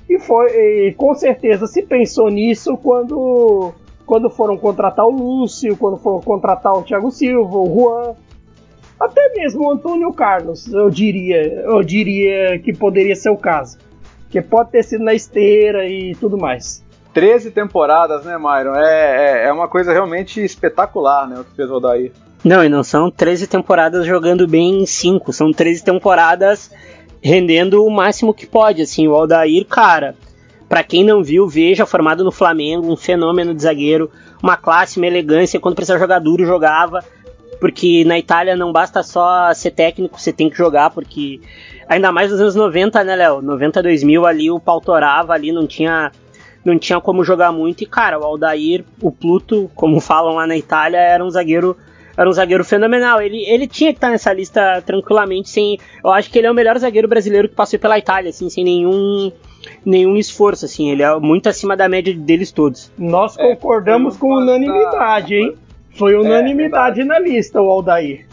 [0.08, 3.72] E foi, e com certeza se pensou nisso quando,
[4.04, 8.14] quando foram contratar o Lúcio, quando foram contratar o Thiago Silva, o Juan,
[8.98, 13.78] até mesmo o Antônio Carlos, eu diria, eu diria que poderia ser o caso.
[14.36, 16.84] Que pode ter sido na esteira e tudo mais.
[17.14, 18.76] 13 temporadas, né, Myron?
[18.76, 22.12] É, é, é uma coisa realmente espetacular, né, o que fez o Odair.
[22.44, 26.70] Não, e não são 13 temporadas jogando bem em 5, são 13 temporadas
[27.22, 28.82] rendendo o máximo que pode.
[28.82, 30.14] Assim, o Aldair, cara,
[30.68, 34.10] para quem não viu, veja, formado no Flamengo, um fenômeno de zagueiro,
[34.42, 37.02] uma classe, uma elegância, quando precisava jogar duro, jogava,
[37.58, 41.40] porque na Itália não basta só ser técnico, você tem que jogar, porque
[41.88, 43.42] ainda mais nos anos 90, né, Léo?
[43.42, 46.10] 90, 2000 ali o pau torava ali, não tinha
[46.64, 50.56] não tinha como jogar muito, e cara, o Aldair, o Pluto, como falam lá na
[50.56, 51.76] Itália, era um zagueiro
[52.16, 53.20] era um zagueiro fenomenal.
[53.20, 55.78] Ele, ele tinha que estar nessa lista tranquilamente, sem.
[56.02, 58.64] Eu acho que ele é o melhor zagueiro brasileiro que passou pela Itália, assim, sem
[58.64, 59.30] nenhum
[59.84, 62.90] nenhum esforço, assim, ele é muito acima da média deles todos.
[62.96, 65.56] Nós concordamos é, com unanimidade, hein?
[65.90, 68.25] Foi é, unanimidade é, na lista o Aldair.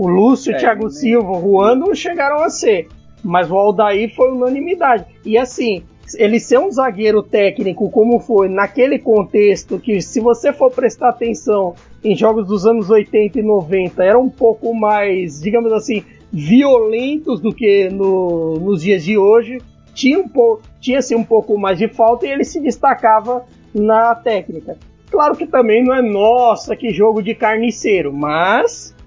[0.00, 2.88] O Lúcio, o é, Thiago Silva, o Juan não chegaram a ser,
[3.22, 5.04] mas o Aldair foi unanimidade.
[5.26, 5.82] E assim,
[6.16, 11.74] ele ser um zagueiro técnico como foi naquele contexto que se você for prestar atenção
[12.02, 17.54] em jogos dos anos 80 e 90 eram um pouco mais, digamos assim, violentos do
[17.54, 19.58] que no, nos dias de hoje,
[19.92, 24.14] tinha um pouco, tinha assim, um pouco mais de falta e ele se destacava na
[24.14, 24.78] técnica.
[25.10, 28.98] Claro que também não é nossa que jogo de carniceiro, mas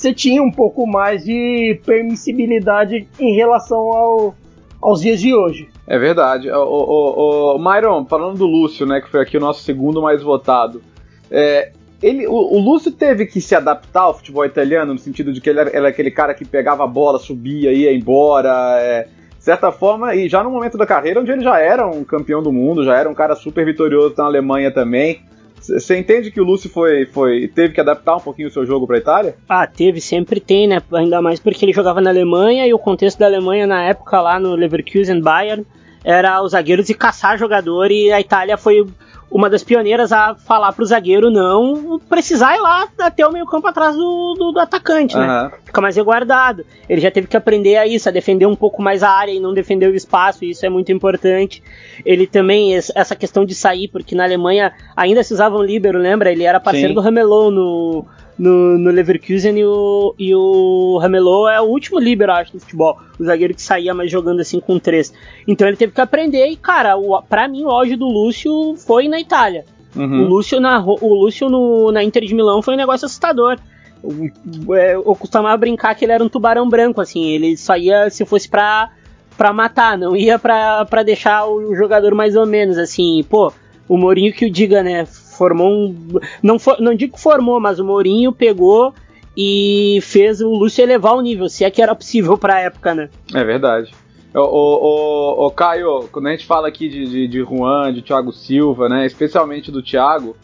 [0.00, 4.34] você tinha um pouco mais de permissibilidade em relação ao,
[4.80, 5.68] aos dias de hoje.
[5.86, 6.50] É verdade.
[6.50, 10.22] O, o, o, Myron, falando do Lúcio, né, que foi aqui o nosso segundo mais
[10.22, 10.82] votado,
[11.30, 15.40] é, ele, o, o, Lúcio teve que se adaptar ao futebol italiano, no sentido de
[15.40, 19.44] que ele era, era aquele cara que pegava a bola, subia, ia embora, é, de
[19.44, 22.50] certa forma, e já no momento da carreira onde ele já era um campeão do
[22.50, 25.20] mundo, já era um cara super vitorioso na Alemanha também.
[25.60, 28.86] Você entende que o Lúcio foi, foi, teve que adaptar um pouquinho o seu jogo
[28.86, 29.36] para a Itália?
[29.48, 30.82] Ah, teve, sempre tem, né?
[30.92, 34.40] Ainda mais porque ele jogava na Alemanha e o contexto da Alemanha na época lá
[34.40, 35.66] no Leverkusen Bayern
[36.02, 38.86] era os zagueiros e caçar jogador e a Itália foi
[39.30, 43.66] uma das pioneiras a falar pro zagueiro não precisar ir lá até o meio campo
[43.68, 45.20] atrás do, do, do atacante, uhum.
[45.20, 45.52] né?
[45.64, 46.66] Fica mais reguardado.
[46.88, 49.38] Ele já teve que aprender a isso, a defender um pouco mais a área e
[49.38, 51.62] não defender o espaço, e isso é muito importante.
[52.04, 56.32] Ele também, essa questão de sair, porque na Alemanha ainda se usava um líbero, lembra?
[56.32, 56.94] Ele era parceiro Sim.
[56.94, 58.04] do Ramelot no,
[58.40, 62.98] no, no Leverkusen e o, e o Ramelot é o último líbero, acho, do futebol.
[63.18, 65.12] O zagueiro que saía mais jogando assim com três.
[65.46, 69.08] Então ele teve que aprender e, cara, o, pra mim o auge do Lúcio foi
[69.08, 69.66] na Itália.
[69.94, 70.22] Uhum.
[70.22, 73.58] O Lúcio, na, o Lúcio no, na Inter de Milão foi um negócio assustador.
[74.02, 78.08] Eu, é, eu costumava brincar que ele era um tubarão branco, assim, ele só ia
[78.08, 78.88] se fosse pra,
[79.36, 83.52] pra matar, não ia pra, pra deixar o jogador mais ou menos, assim, pô,
[83.86, 85.06] o Mourinho que o diga, né,
[85.40, 86.20] formou um.
[86.42, 88.92] Não, for, não digo que formou, mas o Mourinho pegou
[89.34, 93.08] e fez o Lúcio elevar o nível, se é que era possível pra época, né?
[93.34, 93.90] É verdade.
[94.34, 98.32] O, o, o, Caio, quando a gente fala aqui de, de, de Juan, de Thiago
[98.32, 100.36] Silva, né, especialmente do Thiago,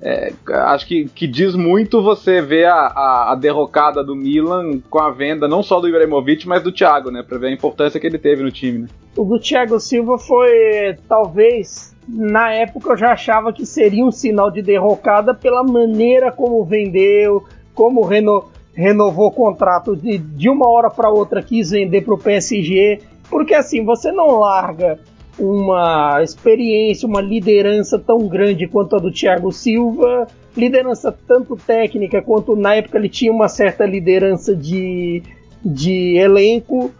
[0.00, 0.32] é,
[0.66, 5.10] acho que, que diz muito você ver a, a, a, derrocada do Milan com a
[5.10, 7.22] venda não só do Ibrahimovic, mas do Thiago, né?
[7.22, 8.88] Pra ver a importância que ele teve no time, né?
[9.16, 14.50] O do Thiago Silva foi, talvez, na época eu já achava que seria um sinal
[14.50, 17.42] de derrocada pela maneira como vendeu,
[17.74, 22.18] como reno, renovou o contrato de, de uma hora para outra, quis vender para o
[22.18, 23.00] PSG.
[23.30, 24.98] Porque assim, você não larga
[25.38, 32.56] uma experiência, uma liderança tão grande quanto a do Thiago Silva, liderança tanto técnica quanto
[32.56, 35.22] na época ele tinha uma certa liderança de,
[35.64, 36.90] de elenco,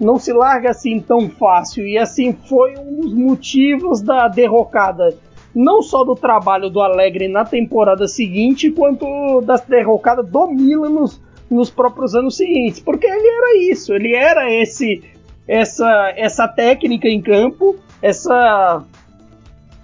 [0.00, 1.86] não se larga assim tão fácil.
[1.86, 5.14] E assim foi um dos motivos da derrocada
[5.56, 11.18] não só do trabalho do Alegre na temporada seguinte, quanto da derrocada do Milan nos,
[11.50, 15.02] nos próprios anos seguintes, porque ele era isso, ele era esse
[15.46, 18.82] essa, essa técnica em campo, essa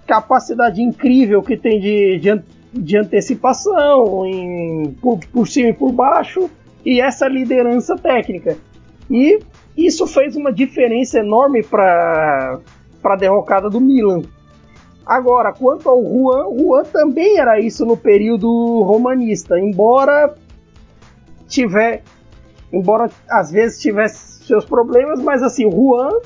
[0.05, 6.49] capacidade incrível que tem de, de, de antecipação em, por, por cima e por baixo,
[6.85, 8.57] e essa liderança técnica.
[9.09, 9.39] E
[9.75, 12.59] isso fez uma diferença enorme para
[13.03, 14.21] a derrocada do Milan.
[15.05, 18.47] Agora, quanto ao Juan, Juan também era isso no período
[18.83, 20.33] romanista, embora
[21.47, 22.03] tiver,
[22.71, 26.19] embora às vezes tivesse seus problemas, mas assim, o Juan,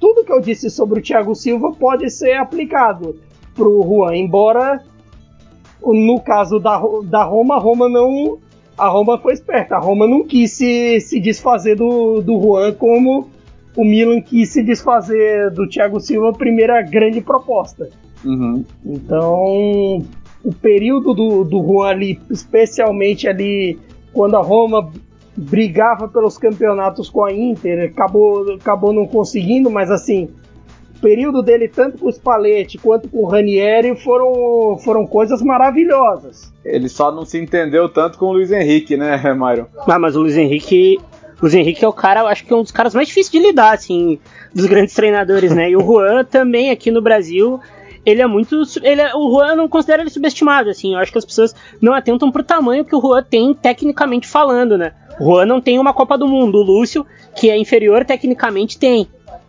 [0.00, 3.16] tudo que eu disse sobre o Thiago Silva pode ser aplicado
[3.54, 4.82] pro Juan, embora
[5.84, 8.38] no caso da, da Roma, a Roma não.
[8.76, 13.28] A Roma foi esperta, a Roma não quis se, se desfazer do, do Juan como
[13.76, 17.90] o Milan quis se desfazer do Thiago Silva, a primeira grande proposta.
[18.24, 18.64] Uhum.
[18.86, 20.04] Então,
[20.44, 23.78] o período do, do Juan ali, especialmente ali
[24.12, 24.92] quando a Roma
[25.38, 30.28] brigava pelos campeonatos com a Inter, acabou, acabou não conseguindo, mas assim,
[30.96, 36.52] o período dele, tanto com o Spalletti quanto com o Ranieri, foram, foram coisas maravilhosas.
[36.64, 39.68] Ele só não se entendeu tanto com o Luiz Henrique, né, Mário?
[39.86, 40.98] Ah, mas o Luiz Henrique.
[41.38, 43.38] O Luiz Henrique é o cara, acho que é um dos caras mais difíceis de
[43.38, 44.18] lidar, assim,
[44.52, 45.70] dos grandes treinadores, né?
[45.70, 47.60] E o Juan também aqui no Brasil
[48.04, 48.62] ele é muito.
[48.82, 50.94] Ele é, o Juan não considera ele subestimado, assim.
[50.94, 54.78] Eu acho que as pessoas não atentam pro tamanho que o Juan tem tecnicamente falando,
[54.78, 54.94] né?
[55.20, 56.58] O Juan não tem uma Copa do Mundo.
[56.58, 59.08] O Lúcio, que é inferior tecnicamente, tem.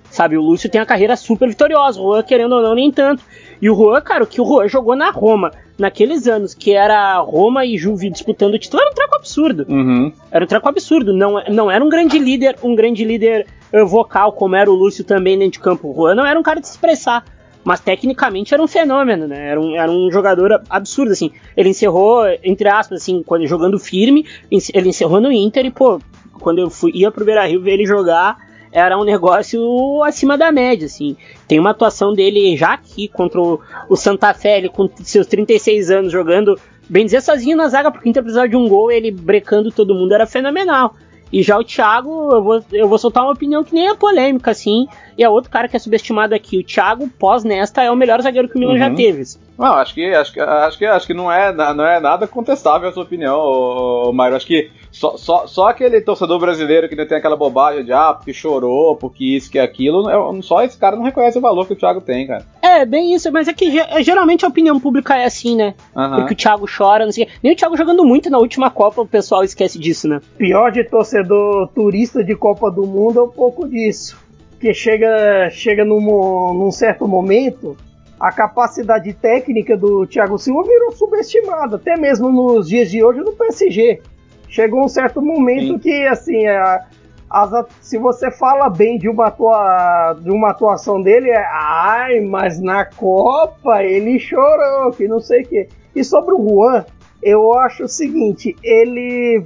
[0.09, 1.99] Sabe, o Lúcio tem a carreira super vitoriosa.
[2.01, 3.23] O Juan, querendo ou não, nem tanto.
[3.61, 7.17] E o Juan, cara, o que o Juan jogou na Roma naqueles anos, que era
[7.19, 9.65] Roma e Juve disputando o título, era um treco absurdo.
[9.69, 10.11] Uhum.
[10.31, 11.13] Era um treco absurdo.
[11.13, 15.03] Não, não era um grande líder, um grande líder uh, vocal, como era o Lúcio
[15.03, 15.89] também dentro de campo.
[15.89, 17.23] O Juan não era um cara de se expressar
[17.69, 19.49] mas tecnicamente era um fenômeno, né?
[19.49, 21.29] Era um, era um jogador absurdo, assim.
[21.55, 24.25] Ele encerrou, entre aspas, assim, quando jogando firme,
[24.73, 26.01] ele encerrou no Inter e, pô,
[26.39, 28.39] quando eu fui, ia pro Beira Rio ver ele jogar,
[28.71, 31.15] era um negócio acima da média, assim.
[31.47, 36.11] Tem uma atuação dele já aqui contra o, Santa Fé, ele com seus 36 anos
[36.11, 39.71] jogando, bem dizer, sozinho na zaga, porque o Inter precisava de um gol, ele brecando
[39.71, 40.95] todo mundo, era fenomenal.
[41.31, 44.51] E já o Thiago, eu vou, eu vou soltar uma opinião que nem é polêmica,
[44.51, 44.87] assim.
[45.17, 46.57] E é outro cara que é subestimado aqui.
[46.57, 48.79] O Thiago, pós nesta, é o melhor zagueiro que o Milan uhum.
[48.79, 49.23] já teve.
[49.59, 52.87] Não, acho que, acho, que, acho, que, acho que não é, não é nada contestável
[52.87, 54.37] a sua opinião, Mário.
[54.37, 58.31] Acho que só, só, só aquele torcedor brasileiro que tem aquela bobagem de ah, porque
[58.31, 61.75] chorou, porque isso, que aquilo, é, só esse cara não reconhece o valor que o
[61.75, 62.45] Thiago tem, cara.
[62.61, 65.73] É, bem isso, mas é que é, geralmente a opinião pública é assim, né?
[65.93, 66.15] Uhum.
[66.15, 69.07] Porque o Thiago chora, não sei Nem o Thiago jogando muito na última Copa, o
[69.07, 70.21] pessoal esquece disso, né?
[70.37, 74.17] Pior de torcedor turista de Copa do Mundo é um pouco disso.
[74.57, 77.75] Que chega, chega num, num certo momento,
[78.19, 83.31] a capacidade técnica do Thiago Silva virou subestimada, até mesmo nos dias de hoje no
[83.33, 84.01] PSG
[84.49, 85.79] chegou um certo momento Sim.
[85.79, 86.85] que, assim, a,
[87.29, 92.59] as, se você fala bem de uma, atua, de uma atuação dele, é ai, mas
[92.59, 95.69] na Copa ele chorou, que não sei o quê.
[95.95, 96.83] E sobre o Juan,
[97.21, 99.45] eu acho o seguinte, ele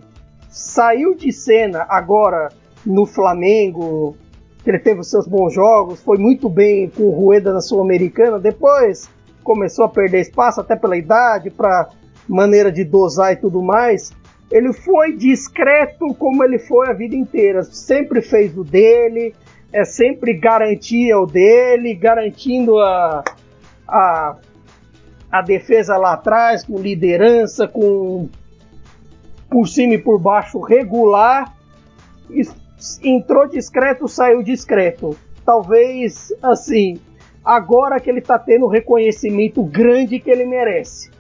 [0.50, 2.50] saiu de cena agora
[2.86, 4.16] no Flamengo,
[4.64, 8.40] que ele teve os seus bons jogos, foi muito bem com o Rueda na Sul-Americana,
[8.40, 9.10] depois
[9.44, 11.90] começou a perder espaço até pela idade, para
[12.28, 14.14] maneira de dosar e tudo mais
[14.54, 17.64] ele foi discreto como ele foi a vida inteira.
[17.64, 19.34] Sempre fez o dele,
[19.72, 23.24] é sempre garantia o dele, garantindo a,
[23.88, 24.36] a,
[25.32, 28.30] a defesa lá atrás, com liderança, com
[29.50, 31.52] por cima e por baixo regular.
[32.30, 32.44] E,
[33.04, 35.18] entrou discreto, saiu discreto.
[35.46, 37.00] Talvez assim,
[37.44, 41.12] agora que ele está tendo o reconhecimento grande que ele merece.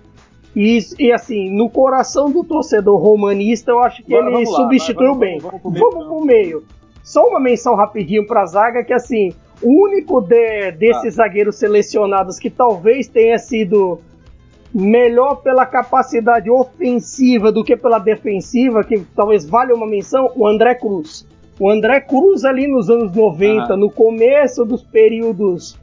[0.55, 5.39] E, e assim, no coração do torcedor romanista, eu acho que ele substituiu bem.
[5.39, 6.63] Vamos, vamos, vamos, vamos pro meio.
[7.03, 11.23] Só uma menção rapidinho pra zaga, que assim, o único de, desses ah.
[11.23, 13.99] zagueiros selecionados que talvez tenha sido
[14.73, 20.75] melhor pela capacidade ofensiva do que pela defensiva, que talvez valha uma menção, o André
[20.75, 21.27] Cruz.
[21.59, 25.77] O André Cruz ali nos anos 90, no começo dos períodos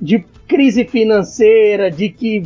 [0.00, 2.44] de crise financeira, de que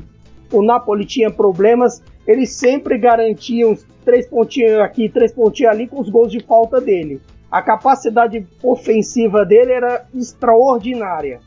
[0.51, 6.01] o Napoli tinha problemas, ele sempre garantia uns três pontinhos aqui, três pontinhos ali com
[6.01, 7.21] os gols de falta dele.
[7.51, 11.41] A capacidade ofensiva dele era extraordinária.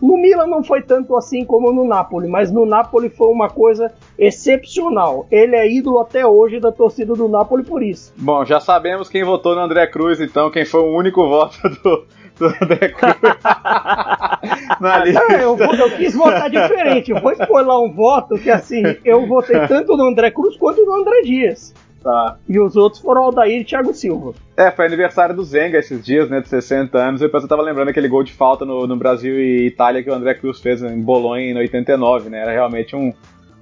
[0.00, 3.92] No Milan não foi tanto assim como no Napoli, mas no Napoli foi uma coisa
[4.18, 5.26] excepcional.
[5.30, 8.12] Ele é ídolo até hoje da torcida do Napoli por isso.
[8.16, 12.06] Bom, já sabemos quem votou no André Cruz, então, quem foi o único voto do,
[12.38, 13.16] do André Cruz
[14.80, 15.22] na lista.
[15.32, 17.10] É, eu, eu, quis votar diferente.
[17.10, 20.84] Eu vou expor lá um voto que, assim, eu votei tanto no André Cruz quanto
[20.84, 21.74] no André Dias.
[22.02, 22.38] Tá.
[22.48, 24.32] E os outros foram Aldair e Thiago Silva.
[24.56, 27.20] É, foi aniversário do Zenga esses dias, né, de 60 anos.
[27.20, 30.10] E depois eu tava lembrando aquele gol de falta no, no Brasil e Itália que
[30.10, 32.40] o André Cruz fez em Bolonha em 89, né?
[32.40, 33.12] Era realmente um,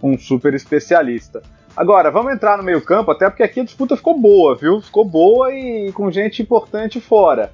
[0.00, 1.42] um super especialista.
[1.76, 4.80] Agora, vamos entrar no meio campo, até porque aqui a disputa ficou boa, viu?
[4.80, 7.52] Ficou boa e com gente importante fora.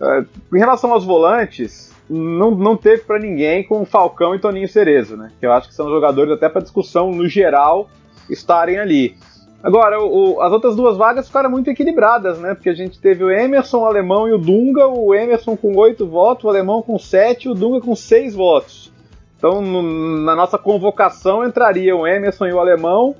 [0.00, 5.16] Uh, em relação aos volantes, não, não teve para ninguém com Falcão e Toninho Cerezo,
[5.16, 5.30] né?
[5.38, 7.88] Que eu acho que são jogadores até para discussão no geral
[8.28, 9.16] estarem ali.
[9.64, 12.52] Agora, o, as outras duas vagas ficaram muito equilibradas, né?
[12.52, 16.06] Porque a gente teve o Emerson, o Alemão e o Dunga, o Emerson com oito
[16.06, 18.92] votos, o Alemão com sete o Dunga com seis votos.
[19.38, 19.82] Então, no,
[20.22, 23.16] na nossa convocação entraria o Emerson e o Alemão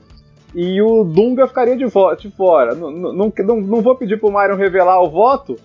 [0.55, 2.75] e o Dunga ficaria de, de fora.
[2.75, 5.57] Não, não, não, não vou pedir pro Myron revelar o voto,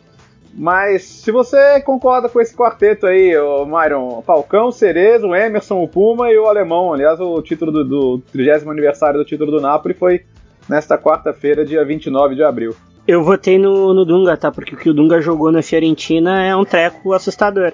[0.53, 5.89] mas se você concorda com esse quarteto aí, o Myron, Falcão, Cerezo, o Emerson, o
[5.89, 6.93] Puma e o Alemão.
[6.93, 10.23] Aliás, o título do, do 30 aniversário do título do Napoli foi
[10.69, 12.75] nesta quarta-feira, dia 29 de abril.
[13.07, 14.51] Eu votei no, no Dunga, tá?
[14.51, 17.73] Porque o que o Dunga jogou na Fiorentina é um treco assustador.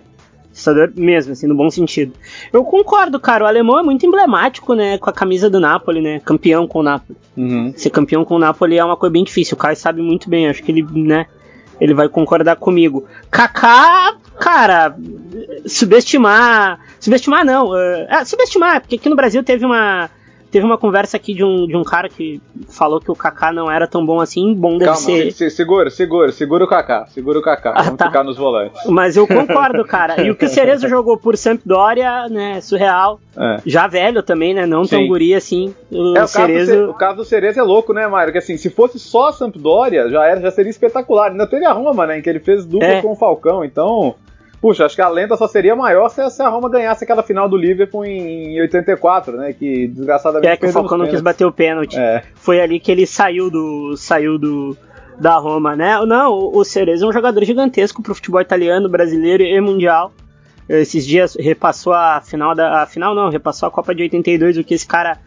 [0.49, 2.13] Assustador mesmo, assim, no bom sentido.
[2.53, 3.43] Eu concordo, cara.
[3.43, 4.97] O alemão é muito emblemático, né?
[4.97, 6.21] Com a camisa do Napoli, né?
[6.21, 7.17] Campeão com o Napoli.
[7.35, 7.73] Uhum.
[7.75, 9.55] Ser campeão com o Napoli é uma coisa bem difícil.
[9.55, 10.47] O Caio sabe muito bem.
[10.47, 11.25] Acho que ele, né?
[11.81, 13.05] Ele vai concordar comigo.
[13.29, 14.95] Kaká, cara,
[15.65, 16.79] subestimar.
[16.97, 17.75] Subestimar não.
[17.75, 20.09] é, subestimar, porque aqui no Brasil teve uma
[20.51, 23.69] Teve uma conversa aqui de um, de um cara que falou que o Kaká não
[23.69, 24.53] era tão bom assim.
[24.53, 25.31] Bom deve Calma, ser.
[25.31, 27.07] Se, segura, segura, segura o Kaká.
[27.07, 27.73] Segura o Kaká.
[27.75, 28.07] Ah, Vamos tá.
[28.07, 28.81] ficar nos volantes.
[28.87, 30.21] Mas eu concordo, cara.
[30.21, 32.61] E o que o Cerezo jogou por Sampdoria, né?
[32.61, 33.19] Surreal.
[33.37, 33.61] É.
[33.65, 34.65] Já velho também, né?
[34.65, 34.97] Não Sim.
[34.97, 35.75] tão guri assim.
[35.91, 36.71] O, é, o, Cerezo...
[36.71, 38.31] caso do, o caso do Cerezo é louco, né, Mário?
[38.31, 41.31] Que assim, se fosse só a Sampdoria, já, era, já seria espetacular.
[41.31, 42.19] Ainda teve a Roma, né?
[42.19, 43.01] Em que ele fez dupla é.
[43.01, 43.63] com o Falcão.
[43.63, 44.15] Então.
[44.65, 47.55] Puxa, acho que a lenda só seria maior se, a Roma ganhasse aquela final do
[47.55, 49.53] Liverpool em, 84, né?
[49.53, 50.51] Que desgraçadamente.
[50.51, 51.99] É que o Falcão não quis bater o pênalti.
[51.99, 52.23] É.
[52.33, 53.95] Foi ali que ele saiu do.
[53.95, 54.75] saiu do.
[55.19, 56.03] Da Roma, né?
[56.07, 60.11] Não, o Cerezo é um jogador gigantesco pro futebol italiano, brasileiro e mundial.
[60.67, 62.81] Esses dias repassou a final da.
[62.81, 65.19] A final não, repassou a Copa de 82, o que esse cara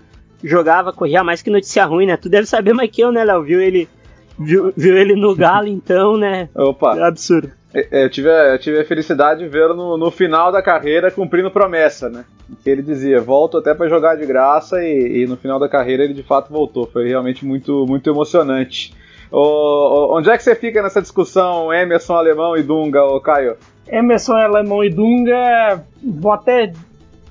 [0.43, 2.17] jogava, corria mais que notícia ruim, né?
[2.17, 3.45] Tu deve saber mais que eu, né, Léo?
[3.45, 3.89] Viu ele.
[4.37, 6.49] Viu, viu ele no Galo, então, né?
[6.57, 6.99] Opa!
[6.99, 7.58] É absurdo.
[7.73, 10.63] É, é, eu tive, a, eu tive a felicidade de vê-lo no, no, final da
[10.63, 12.25] carreira cumprindo promessa, né?
[12.63, 16.03] Que ele dizia, volto até para jogar de graça e, e, no final da carreira
[16.03, 16.87] ele de fato voltou.
[16.87, 18.95] Foi realmente muito, muito emocionante.
[19.31, 23.57] O, onde é que você fica nessa discussão Emerson, Alemão e Dunga, ô Caio?
[23.87, 26.73] Emerson, Alemão e Dunga, vou até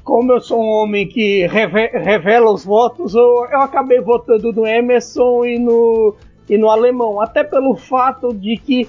[0.03, 4.65] como eu sou um homem que reve, revela os votos, eu, eu, acabei votando no
[4.65, 6.15] Emerson e no,
[6.49, 8.87] e no Alemão, até pelo fato de que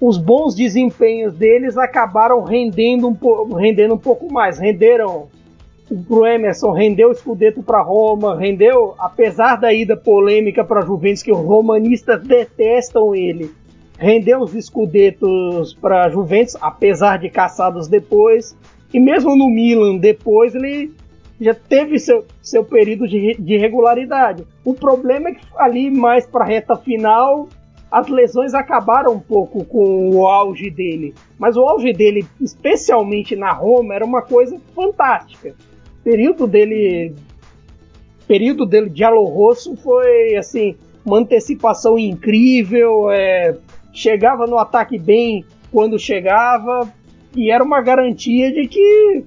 [0.00, 4.58] os bons desempenhos deles acabaram rendendo um, rendendo um pouco mais.
[4.58, 5.28] Renderam
[6.06, 11.32] pro Emerson, rendeu o Scudetto para Roma, rendeu, apesar da ida polêmica para Juventus, que
[11.32, 13.50] os romanistas detestam ele,
[13.96, 18.56] rendeu os Scudettos para Juventus, apesar de caçados depois,
[18.92, 20.92] e mesmo no Milan depois ele
[21.40, 24.44] já teve seu, seu período de, de regularidade.
[24.64, 27.48] O problema é que ali mais para a reta final
[27.90, 31.14] as lesões acabaram um pouco com o auge dele.
[31.38, 35.54] Mas o auge dele, especialmente na Roma, era uma coisa fantástica.
[36.00, 37.14] O período dele.
[38.26, 43.10] período dele de Rosso foi assim, uma antecipação incrível.
[43.10, 43.56] É,
[43.92, 46.92] chegava no ataque bem quando chegava.
[47.34, 49.24] E era uma garantia de que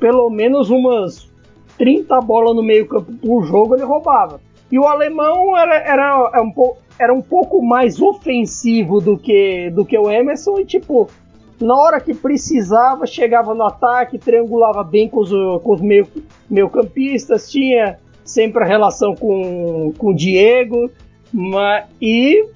[0.00, 1.30] pelo menos umas
[1.78, 4.40] 30 bolas no meio campo por jogo ele roubava.
[4.70, 9.70] E o alemão era, era, era, um, pouco, era um pouco mais ofensivo do que,
[9.70, 11.08] do que o Emerson e, tipo,
[11.60, 15.30] na hora que precisava, chegava no ataque, triangulava bem com os,
[15.62, 16.06] com os meio,
[16.50, 20.90] meio campistas, tinha sempre a relação com, com o Diego,
[21.32, 22.46] mas, e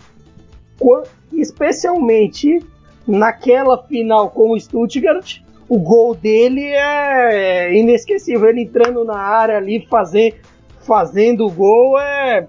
[1.32, 2.64] especialmente
[3.07, 8.49] naquela final com o Stuttgart, o gol dele é inesquecível.
[8.49, 10.41] Ele entrando na área ali, fazer,
[10.80, 12.47] fazendo o gol é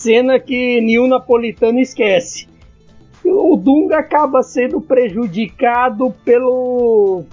[0.00, 2.48] cena que nenhum napolitano esquece.
[3.24, 7.24] O Dunga acaba sendo prejudicado pelo,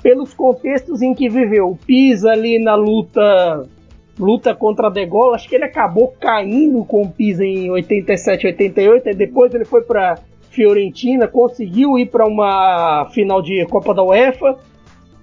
[0.00, 1.76] pelos contextos em que viveu.
[1.84, 3.68] Pisa ali na luta
[4.16, 8.48] luta contra a De Gaulle, acho que ele acabou caindo com o Pisa em 87,
[8.48, 10.18] 88, e depois ele foi para
[10.50, 14.58] Fiorentina, conseguiu ir para uma final de Copa da UEFA.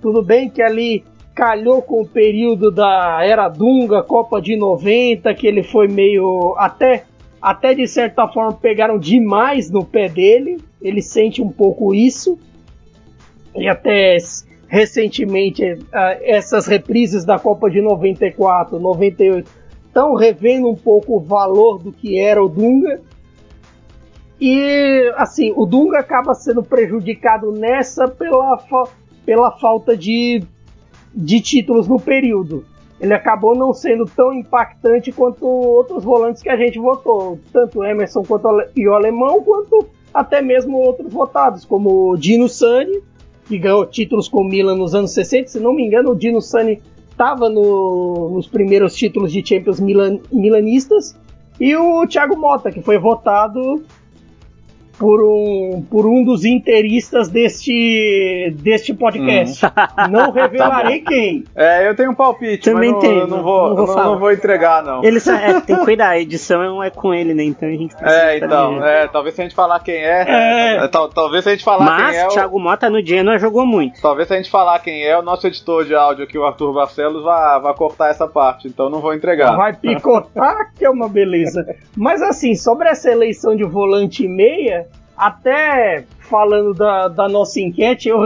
[0.02, 1.04] Tudo bem que ali
[1.38, 7.06] calhou com o período da era Dunga, Copa de 90, que ele foi meio até
[7.40, 10.58] até de certa forma pegaram demais no pé dele.
[10.82, 12.40] Ele sente um pouco isso.
[13.56, 14.18] E até
[14.68, 15.64] recentemente
[16.22, 19.50] essas reprises da Copa de 94, 98
[19.86, 23.00] estão revendo um pouco o valor do que era o Dunga.
[24.42, 28.58] E assim, o Dunga acaba sendo prejudicado nessa pela,
[29.24, 30.44] pela falta de,
[31.18, 32.64] de títulos no período.
[33.00, 38.24] Ele acabou não sendo tão impactante quanto outros volantes que a gente votou, tanto Emerson
[38.24, 43.02] quanto o alemão, quanto até mesmo outros votados, como o Dino Sani,
[43.46, 45.48] que ganhou títulos com o Milan nos anos 60.
[45.50, 50.20] Se não me engano, o Dino Sani estava no, nos primeiros títulos de Champions Milan,
[50.32, 51.18] milanistas.
[51.60, 53.84] E o Thiago Mota, que foi votado
[54.98, 59.66] por um, por um dos interistas deste, deste podcast.
[59.66, 59.70] Hum.
[60.10, 61.44] Não revelarei tá quem.
[61.56, 64.20] É, eu tenho um palpite, Também mas não, tenho, não, vou, não, vou, não, não,
[64.20, 65.04] vou entregar, não.
[65.04, 67.44] Ele é, tem que cuidar, a edição é com ele, né?
[67.44, 68.22] Então a gente precisa.
[68.22, 70.26] É, então, é, talvez se a gente falar quem é.
[70.28, 70.76] é.
[70.78, 72.24] é tal, talvez se a gente falar mas, quem é.
[72.24, 74.02] Mas Thiago Mota no Genoa jogou muito.
[74.02, 76.74] Talvez se a gente falar quem é, o nosso editor de áudio aqui, o Arthur
[76.74, 79.56] Barcelos, vai, vai cortar essa parte, então não vou entregar.
[79.56, 81.76] Vai picotar, que é uma beleza.
[81.96, 84.87] Mas assim, sobre essa eleição de volante e meia,
[85.18, 88.20] até falando da, da nossa enquete, eu,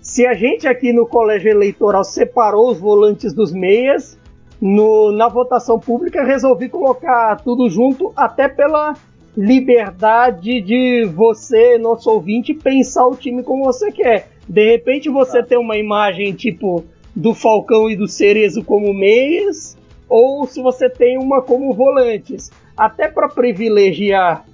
[0.00, 4.18] se a gente aqui no colégio eleitoral separou os volantes dos meias,
[4.60, 8.94] no, na votação pública resolvi colocar tudo junto, até pela
[9.36, 14.28] liberdade de você, nosso ouvinte, pensar o time como você quer.
[14.48, 15.48] De repente você tá.
[15.48, 16.84] tem uma imagem tipo
[17.14, 19.76] do Falcão e do Cerezo como meias,
[20.08, 22.50] ou se você tem uma como volantes.
[22.76, 24.44] Até para privilegiar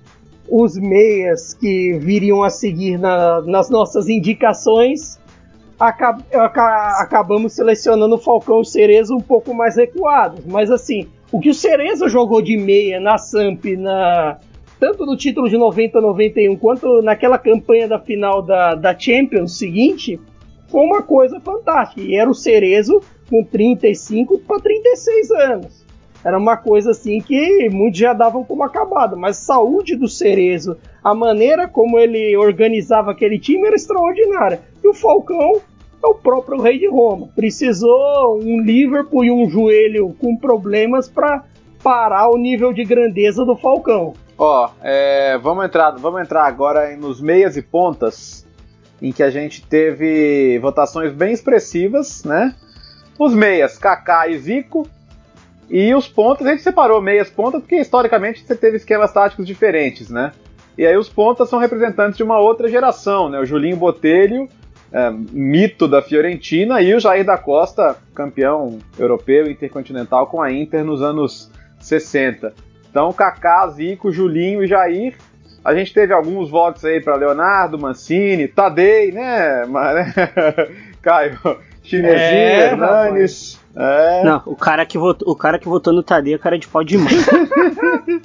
[0.49, 5.18] os meias que viriam a seguir na, nas nossas indicações,
[5.78, 6.22] acab,
[6.99, 10.44] acabamos selecionando o Falcão e o Cerezo um pouco mais recuados.
[10.47, 14.38] Mas assim, o que o Cerezo jogou de meia na Samp, na,
[14.78, 20.20] tanto no título de 90 91 quanto naquela campanha da final da, da Champions seguinte,
[20.68, 22.01] foi uma coisa fantástica.
[22.01, 25.86] E era o Cerezo com 35 para 36 anos
[26.27, 31.14] era uma coisa assim que muitos já davam como acabado, mas saúde do Cerezo, a
[31.14, 34.61] maneira como ele organizava aquele time era extraordinária.
[34.83, 35.61] E o Falcão
[36.03, 37.29] é o próprio rei de Roma.
[37.37, 41.45] Precisou um Liverpool e um joelho com problemas para
[41.81, 44.14] parar o nível de grandeza do Falcão.
[44.37, 48.45] Ó, é, vamos entrar, vamos entrar agora nos meias e pontas,
[49.01, 52.53] em que a gente teve votações bem expressivas, né?
[53.16, 54.89] Os meias, Kaká e Zico,
[55.69, 60.09] e os pontas, a gente separou meias pontas porque historicamente você teve esquemas táticos diferentes,
[60.09, 60.33] né?
[60.79, 63.41] E aí os pontas são representantes de uma outra geração, né?
[63.41, 64.49] O Julinho Botelho,
[64.93, 70.85] é, mito da Fiorentina, e o Jair da Costa, campeão europeu intercontinental com a Inter
[70.85, 71.51] nos anos
[71.81, 72.53] 60.
[72.91, 75.17] Então, Kaká, Zico, Julinho e Jair.
[75.64, 79.64] A gente teve alguns votos aí para Leonardo, Mancini, Tadei, né?
[81.03, 81.39] Caio,
[81.83, 83.66] Chinesinho, é, Hernanes.
[83.77, 84.24] É.
[84.24, 86.83] Não, o cara que votou, o cara que votou no Tadeu é cara de pau
[86.83, 87.09] de mão.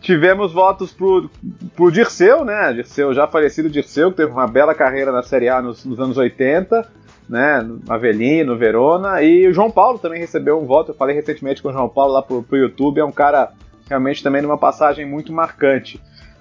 [0.00, 1.28] Tivemos votos pro,
[1.74, 2.72] pro Dirceu, né?
[2.72, 6.16] Dirceu, já falecido Dirceu, que teve uma bela carreira na Série A nos, nos anos
[6.16, 6.88] 80,
[7.28, 7.60] né?
[7.60, 9.20] No Avelino, Verona.
[9.20, 10.92] E o João Paulo também recebeu um voto.
[10.92, 13.00] Eu falei recentemente com o João Paulo lá pro, pro YouTube.
[13.00, 13.50] É um cara
[13.88, 16.00] realmente também numa passagem muito marcante.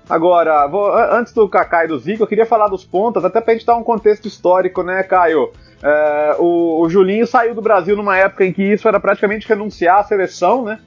[0.10, 3.54] Agora, vou, antes do Kaká e do Zico, eu queria falar dos pontas, até pra
[3.54, 5.52] gente dar um contexto histórico, né, Caio?
[5.84, 10.00] É, o, o, Julinho saiu do Brasil numa época em que isso era praticamente renunciar
[10.00, 10.80] à seleção, né?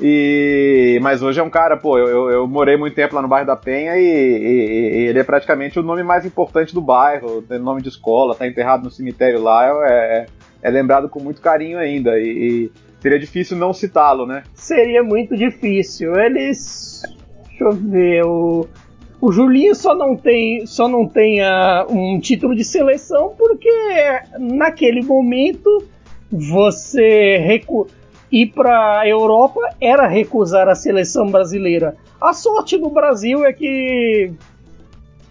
[0.00, 3.46] E, mas hoje é um cara, pô, eu, eu morei muito tempo lá no bairro
[3.46, 7.58] da Penha e, e, e, ele é praticamente o nome mais importante do bairro, tem
[7.58, 10.26] nome de escola, tá enterrado no cemitério lá, é, é,
[10.62, 12.18] é lembrado com muito carinho ainda.
[12.18, 12.70] E,
[13.00, 14.42] seria difícil não citá-lo, né?
[14.54, 16.14] Seria muito difícil.
[16.18, 17.02] Eles.
[17.60, 18.68] Deixa eu ver, o.
[19.22, 23.68] O Julinho só não tem, só não tem uh, um título de seleção porque
[24.38, 25.84] naquele momento
[26.32, 27.86] você recu
[28.32, 31.96] ir para a Europa era recusar a seleção brasileira.
[32.18, 34.32] A sorte do Brasil é que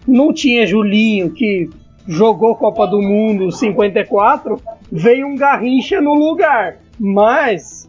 [0.06, 1.68] não tinha Julinho, que
[2.06, 4.62] jogou Copa do Mundo 54,
[4.92, 6.78] veio um Garrincha no lugar.
[6.96, 7.79] Mas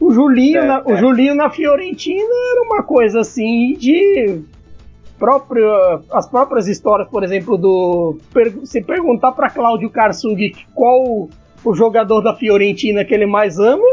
[0.00, 0.92] o Julinho, é, na, é.
[0.92, 4.40] o Julinho na Fiorentina era uma coisa assim de
[5.18, 5.70] próprio,
[6.10, 8.16] as próprias histórias, por exemplo, do
[8.64, 11.28] se perguntar para Cláudio Karsug qual
[11.62, 13.84] o jogador da Fiorentina que ele mais ama,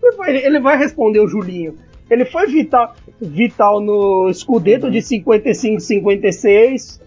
[0.00, 1.74] ele vai, ele vai responder o Julinho.
[2.08, 7.00] Ele foi vital, vital no Scudetto de 55-56,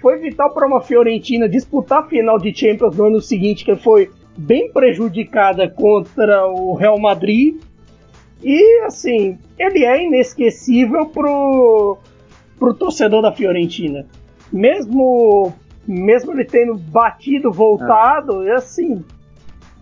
[0.00, 4.10] foi vital para uma Fiorentina disputar a final de Champions no ano seguinte, que foi
[4.36, 7.60] bem prejudicada contra o Real Madrid.
[8.42, 11.98] E assim, ele é inesquecível pro,
[12.58, 14.06] pro torcedor da Fiorentina.
[14.52, 15.52] Mesmo
[15.86, 18.52] mesmo ele tendo batido, voltado, é.
[18.52, 19.02] assim,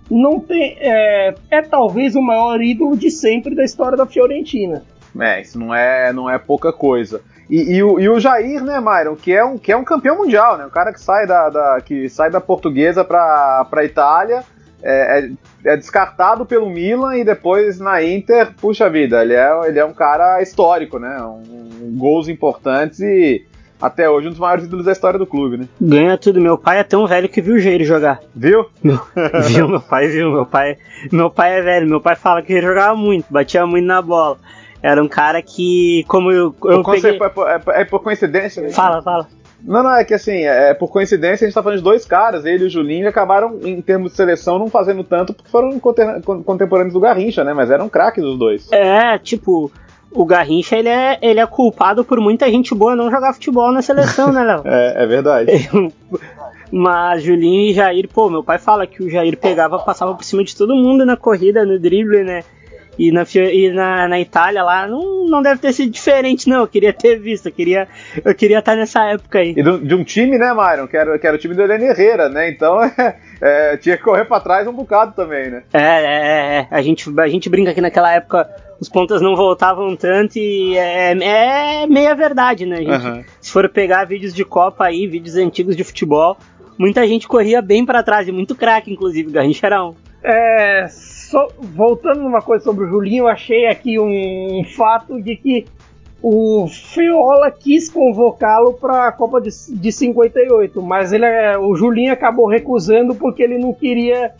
[0.08, 4.84] não tem é, é talvez o maior ídolo de sempre da história da Fiorentina.
[5.18, 7.20] É, isso não é, não é pouca coisa.
[7.48, 10.18] E, e, o, e o Jair, né, Myron, que é um, que é um campeão
[10.18, 10.66] mundial, né?
[10.66, 14.42] O cara que sai da, da que sai da portuguesa para a Itália,
[14.82, 15.30] é, é,
[15.64, 19.92] é, descartado pelo Milan e depois na Inter, puxa vida, ele é, ele é um
[19.92, 21.20] cara histórico, né?
[21.22, 21.42] Um,
[21.82, 23.44] um, gols importantes e
[23.80, 25.68] até hoje um dos maiores ídolos da história do clube, né?
[25.80, 26.40] Ganha tudo.
[26.40, 28.20] Meu pai é tão velho que viu o Jair jogar.
[28.34, 28.66] Viu?
[29.48, 30.30] viu, meu pai viu.
[30.30, 30.76] Meu pai,
[31.12, 31.88] meu pai é velho.
[31.88, 34.38] Meu pai fala que ele jogava muito, batia muito na bola.
[34.82, 37.18] Era um cara que, como eu, eu peguei...
[37.20, 38.62] é, por, é, é, por coincidência.
[38.62, 38.70] Né?
[38.70, 39.26] Fala, fala.
[39.62, 42.44] Não, não, é que assim, é, por coincidência a gente tá falando de dois caras,
[42.44, 46.92] ele e o Julinho, acabaram, em termos de seleção, não fazendo tanto porque foram contemporâneos
[46.92, 47.52] do Garrincha, né?
[47.52, 48.70] Mas eram craques os dois.
[48.70, 49.72] É, tipo,
[50.10, 53.82] o Garrincha ele é, ele é culpado por muita gente boa não jogar futebol na
[53.82, 54.62] seleção, né, Léo?
[54.66, 55.50] é, é verdade.
[56.70, 60.42] Mas Julinho e Jair, pô, meu pai fala que o Jair pegava, passava por cima
[60.42, 62.42] de todo mundo na corrida, no drible, né?
[62.98, 66.60] E na, e na, na Itália lá não, não deve ter sido diferente, não.
[66.60, 67.88] Eu queria ter visto, eu queria
[68.24, 69.54] eu queria estar nessa época aí.
[69.56, 70.86] E do, de um time, né, Myron?
[70.86, 72.48] Que era, que era o time do Helene Herrera, né?
[72.48, 75.62] Então é, é, tinha que correr para trás um bocado também, né?
[75.72, 76.68] É, é, é, é.
[76.70, 78.48] A gente, a gente brinca que naquela época
[78.80, 82.76] os pontas não voltavam tanto e é, é meia verdade, né?
[82.76, 83.24] Gente, uhum.
[83.40, 86.36] Se for pegar vídeos de Copa aí, vídeos antigos de futebol,
[86.78, 89.94] muita gente corria bem para trás, e muito craque, inclusive, Garrincha era um.
[90.22, 90.86] É,
[91.26, 95.66] só, voltando numa coisa sobre o Julinho, eu achei aqui um, fato de que
[96.22, 102.12] o Feola quis convocá-lo para a Copa de, de 58, mas ele, é, o Julinho
[102.12, 104.32] acabou recusando porque ele não queria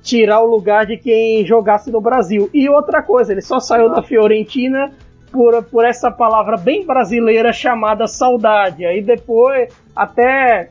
[0.00, 2.48] tirar o lugar de quem jogasse no Brasil.
[2.54, 4.92] E outra coisa, ele só saiu da Fiorentina
[5.32, 8.86] por, por essa palavra bem brasileira chamada saudade.
[8.86, 10.70] Aí depois, até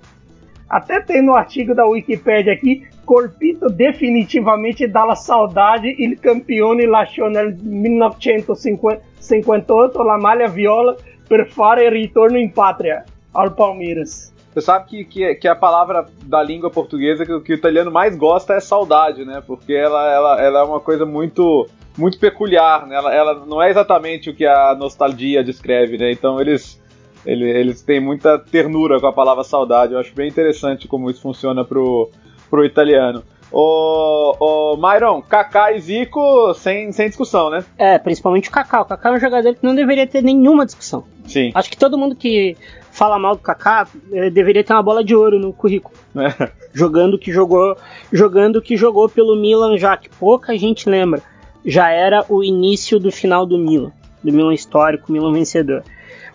[0.70, 7.56] até tem no artigo da Wikipedia aqui, colpito definitivamente dalla saudade il campione lasciò nel
[7.56, 10.96] 1958 la maglia viola
[11.28, 14.32] per fare ritorno in patria ao Palmeiras.
[14.54, 18.18] Você sabe que, que, que, a palavra da língua portuguesa que, que, o italiano mais
[18.18, 19.44] gosta é saudade, né?
[19.46, 22.96] Porque ela, ela, ela é uma coisa muito muito peculiar, né?
[22.96, 26.12] Ela, ela não é exatamente o que a nostalgia descreve, né?
[26.12, 26.82] Então eles
[27.28, 29.94] eles, eles têm muita ternura com a palavra saudade.
[29.94, 32.10] Eu acho bem interessante como isso funciona pro,
[32.50, 33.22] pro italiano.
[33.52, 37.64] O, o Myron, Kaká e Zico sem, sem discussão, né?
[37.78, 38.82] É, principalmente o Kaká.
[38.82, 41.04] O Kaká é um jogador que não deveria ter nenhuma discussão.
[41.26, 41.52] Sim.
[41.54, 42.56] Acho que todo mundo que
[42.92, 45.96] fala mal do Kaká eh, deveria ter uma bola de ouro no currículo.
[46.16, 46.50] É.
[46.74, 47.78] Jogando que jogou,
[48.12, 51.22] jogando que jogou pelo Milan já que pouca gente lembra.
[51.66, 53.92] Já era o início do final do Milan,
[54.24, 55.84] do Milan histórico, Milan vencedor.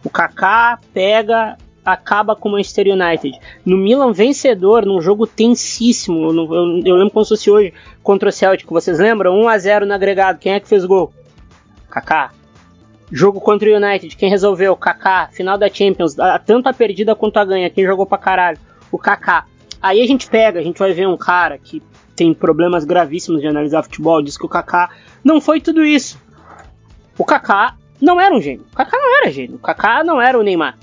[0.05, 3.39] O Kaká pega acaba com o Manchester United.
[3.65, 8.29] No Milan vencedor, num jogo tensíssimo, eu, eu, eu lembro como se fosse hoje contra
[8.29, 9.35] o Celtic, vocês lembram?
[9.41, 11.13] 1 a 0 no agregado, quem é que fez gol?
[11.91, 12.31] Kaká.
[13.11, 14.77] Jogo contra o United, quem resolveu?
[14.77, 15.29] Kaká.
[15.33, 18.59] Final da Champions, tanto a perdida quanto a ganha, quem jogou pra caralho?
[18.91, 19.47] O Kaká.
[19.81, 21.83] Aí a gente pega, a gente vai ver um cara que
[22.15, 24.91] tem problemas gravíssimos de analisar futebol, diz que o Kaká
[25.25, 26.19] não foi tudo isso.
[27.19, 28.67] O Kaká não era um gênio.
[28.73, 29.57] O Kaká não era gênio.
[29.57, 30.77] O Kaká não era o Neymar.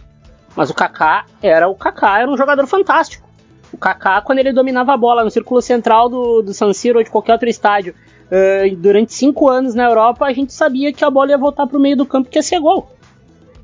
[0.56, 3.28] Mas o Kaká era o Kaká, era um jogador fantástico.
[3.72, 7.04] O Kaká, quando ele dominava a bola no círculo central do, do San Siro ou
[7.04, 7.94] de qualquer outro estádio,
[8.32, 11.78] uh, durante cinco anos na Europa, a gente sabia que a bola ia voltar para
[11.78, 12.90] o meio do campo que ia ser gol.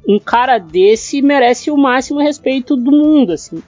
[0.07, 3.63] Um cara desse merece o máximo respeito do mundo, assim.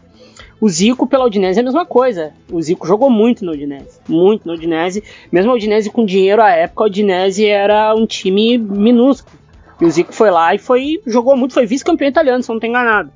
[0.59, 2.33] O Zico pela Udinese é a mesma coisa.
[2.51, 5.03] O Zico jogou muito no Udinese, muito no Udinese.
[5.31, 9.37] Mesmo a Udinese com dinheiro à época, a Udinese era um time minúsculo.
[9.79, 12.69] E o Zico foi lá e foi jogou muito, foi vice-campeão italiano, se não tem
[12.69, 13.11] enganado.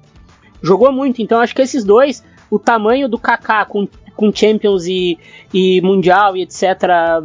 [0.61, 5.17] Jogou muito, então acho que esses dois, o tamanho do Kaká com, com Champions e,
[5.53, 6.63] e Mundial e etc.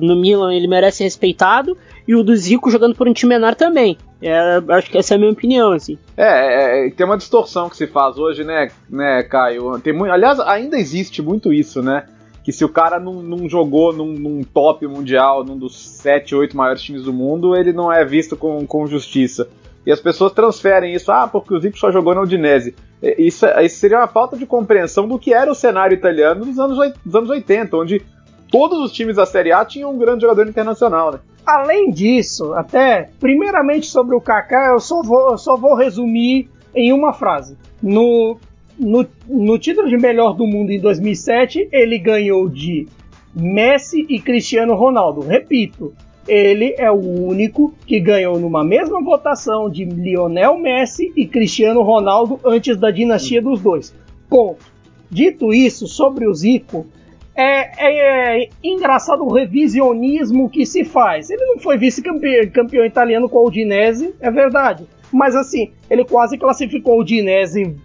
[0.00, 1.76] no Milan, ele merece respeitado.
[2.08, 3.98] E o do Zico jogando por um time menor também.
[4.22, 5.98] É, acho que essa é a minha opinião, assim.
[6.16, 9.78] É, é, é, tem uma distorção que se faz hoje, né, né Caio?
[9.80, 12.06] Tem muito, aliás, ainda existe muito isso, né?
[12.46, 16.56] Que se o cara não, não jogou num, num, top mundial, num dos 7, 8
[16.56, 19.48] maiores times do mundo, ele não é visto com, com justiça.
[19.84, 22.76] E as pessoas transferem isso, ah, porque o Zico só jogou na Udinese.
[23.02, 26.92] Isso, isso seria uma falta de compreensão do que era o cenário italiano nos anos,
[27.04, 28.02] dos anos 80, onde
[28.48, 31.18] todos os times da Série A tinham um grande jogador internacional, né?
[31.44, 36.92] Além disso, até, primeiramente sobre o Kaká, eu só vou, eu só vou resumir em
[36.92, 37.58] uma frase.
[37.82, 38.38] No,
[38.78, 42.86] no, no título de melhor do mundo em 2007, ele ganhou de
[43.34, 45.20] Messi e Cristiano Ronaldo.
[45.20, 45.94] Repito,
[46.28, 52.40] ele é o único que ganhou numa mesma votação de Lionel Messi e Cristiano Ronaldo
[52.44, 53.94] antes da dinastia dos dois.
[54.28, 54.64] Ponto.
[55.10, 56.86] Dito isso, sobre o Zico,
[57.34, 61.30] é, é, engraçado o revisionismo que se faz.
[61.30, 64.84] Ele não foi vice-campeão italiano com o Udinese, é verdade.
[65.12, 67.76] Mas assim, ele quase classificou o Udinese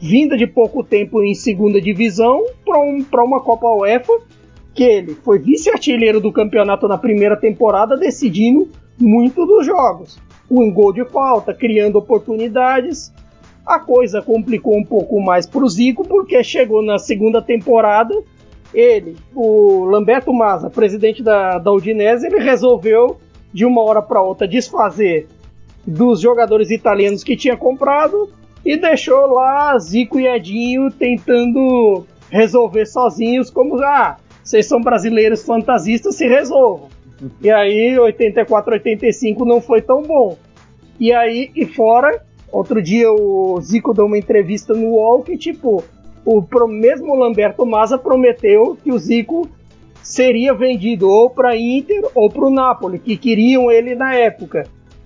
[0.00, 4.12] vinda de pouco tempo em segunda divisão para um, uma Copa UEFA
[4.74, 10.20] que ele foi vice-artilheiro do campeonato na primeira temporada, decidindo muito dos jogos.
[10.48, 13.12] Um gol de falta, criando oportunidades.
[13.66, 18.14] A coisa complicou um pouco mais para o Zico, porque chegou na segunda temporada,
[18.72, 23.18] ele, o Lamberto Mazza, presidente da, da Udinese, ele resolveu
[23.52, 25.26] de uma hora para outra desfazer
[25.84, 28.30] dos jogadores italianos que tinha comprado
[28.68, 36.16] e deixou lá Zico e Edinho tentando resolver sozinhos, como ah, vocês são brasileiros fantasistas,
[36.16, 36.90] se resolvam.
[37.40, 40.36] E aí, 84, 85 não foi tão bom.
[41.00, 45.82] E aí, e fora, outro dia o Zico deu uma entrevista no UOL que, tipo,
[46.26, 49.48] o mesmo Lamberto Mazza prometeu que o Zico
[50.02, 54.64] seria vendido ou para Inter ou para o Napoli, que queriam ele na época.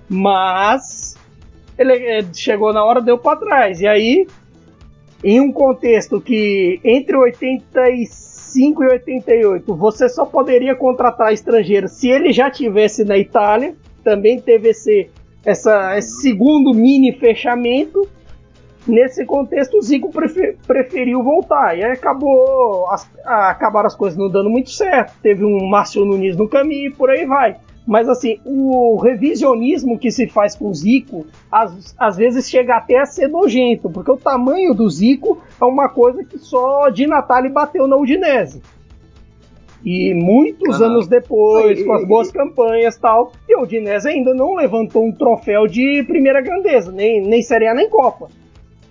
[0.08, 1.01] Mas
[1.78, 3.80] ele eh, chegou na hora, deu para trás.
[3.80, 4.26] E aí,
[5.22, 12.08] em um contexto que entre 85 85 e 88, você só poderia contratar estrangeiro se
[12.08, 13.74] ele já tivesse na Itália.
[14.04, 15.08] Também teve esse,
[15.44, 18.06] essa, esse segundo mini fechamento.
[18.86, 21.78] Nesse contexto, o Zico prefer, preferiu voltar.
[21.78, 25.14] E acabou, as, acabaram as coisas não dando muito certo.
[25.22, 27.56] Teve um Márcio Nunes no caminho e por aí vai.
[27.86, 32.98] Mas assim, o revisionismo que se faz com o Zico, às, às vezes chega até
[32.98, 37.48] a ser nojento, porque o tamanho do Zico é uma coisa que só Di Natale
[37.48, 38.62] bateu na Udinese.
[39.84, 43.62] E muitos ah, anos depois, e, com as boas e, campanhas e tal, e o
[43.62, 48.28] Udinese ainda não levantou um troféu de primeira grandeza, nem, nem Série A nem Copa.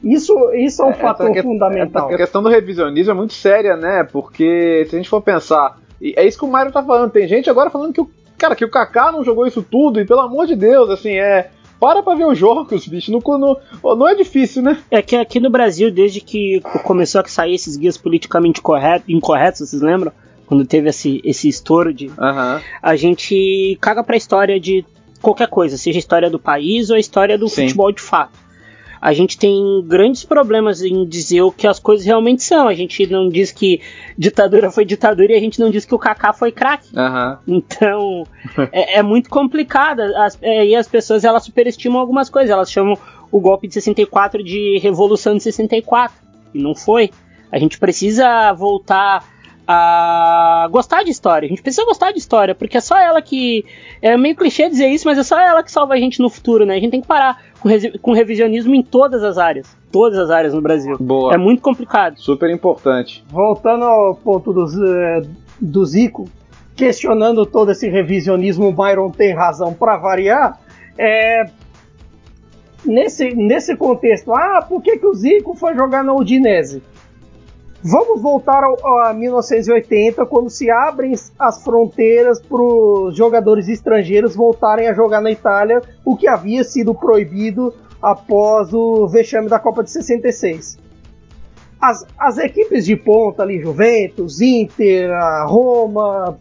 [0.04, 2.10] Isso, isso é um é, fator que, fundamental.
[2.10, 4.06] A questão do revisionismo é muito séria, né?
[4.12, 7.50] Porque se a gente for pensar, é isso que o Mário tá falando, tem gente
[7.50, 8.10] agora falando que o
[8.42, 11.52] Cara, que o Kaká não jogou isso tudo, e pelo amor de Deus, assim, é.
[11.80, 13.12] Para pra ver os jogos, bicho.
[13.12, 13.58] Não, não,
[13.96, 14.80] não é difícil, né?
[14.90, 19.70] É que aqui no Brasil, desde que começou a sair esses guias politicamente correto, incorretos,
[19.70, 20.12] vocês lembram?
[20.48, 22.08] Quando teve esse, esse estouro de.
[22.08, 22.60] Uhum.
[22.82, 24.84] A gente caga pra história de
[25.22, 27.64] qualquer coisa, seja a história do país ou a história do Sim.
[27.64, 28.40] futebol de fato
[29.02, 32.68] a gente tem grandes problemas em dizer o que as coisas realmente são.
[32.68, 33.82] A gente não diz que
[34.16, 36.90] ditadura foi ditadura e a gente não diz que o Kaká foi craque.
[36.96, 37.38] Uhum.
[37.48, 38.28] Então
[38.72, 40.02] é, é, muito complicado.
[40.02, 42.52] As, é, e as pessoas elas superestimam algumas coisas.
[42.52, 42.96] Elas chamam
[43.32, 46.16] o golpe de 64 de Revolução de 64.
[46.54, 47.10] E não foi.
[47.52, 49.26] A gente precisa voltar
[49.68, 51.46] a gostar de história.
[51.46, 53.66] A gente precisa gostar de história, porque é só ela que.
[54.02, 56.66] É meio clichê dizer isso, mas é só ela que salva a gente no futuro,
[56.66, 56.76] né?
[56.76, 57.70] A gente tem que parar com,
[58.02, 59.76] com revisionismo em todas as áreas.
[59.92, 60.98] Todas as áreas no Brasil.
[61.00, 61.34] Boa.
[61.34, 62.20] É muito complicado.
[62.20, 63.24] Super importante.
[63.30, 64.66] Voltando ao ponto do,
[65.60, 66.30] do Zico,
[66.76, 70.60] questionando todo esse revisionismo, o Byron tem razão para variar.
[70.98, 71.46] É,
[72.86, 76.82] nesse, nesse contexto, ah, por que, que o Zico foi jogar na Udinese?
[77.84, 84.88] Vamos voltar ao, a 1980, quando se abrem as fronteiras para os jogadores estrangeiros voltarem
[84.88, 89.90] a jogar na Itália, o que havia sido proibido após o vexame da Copa de
[89.90, 90.78] 66.
[91.82, 95.10] As, as equipes de ponta ali, Juventus, Inter,
[95.48, 96.38] Roma,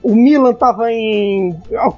[0.00, 0.84] o Milan estava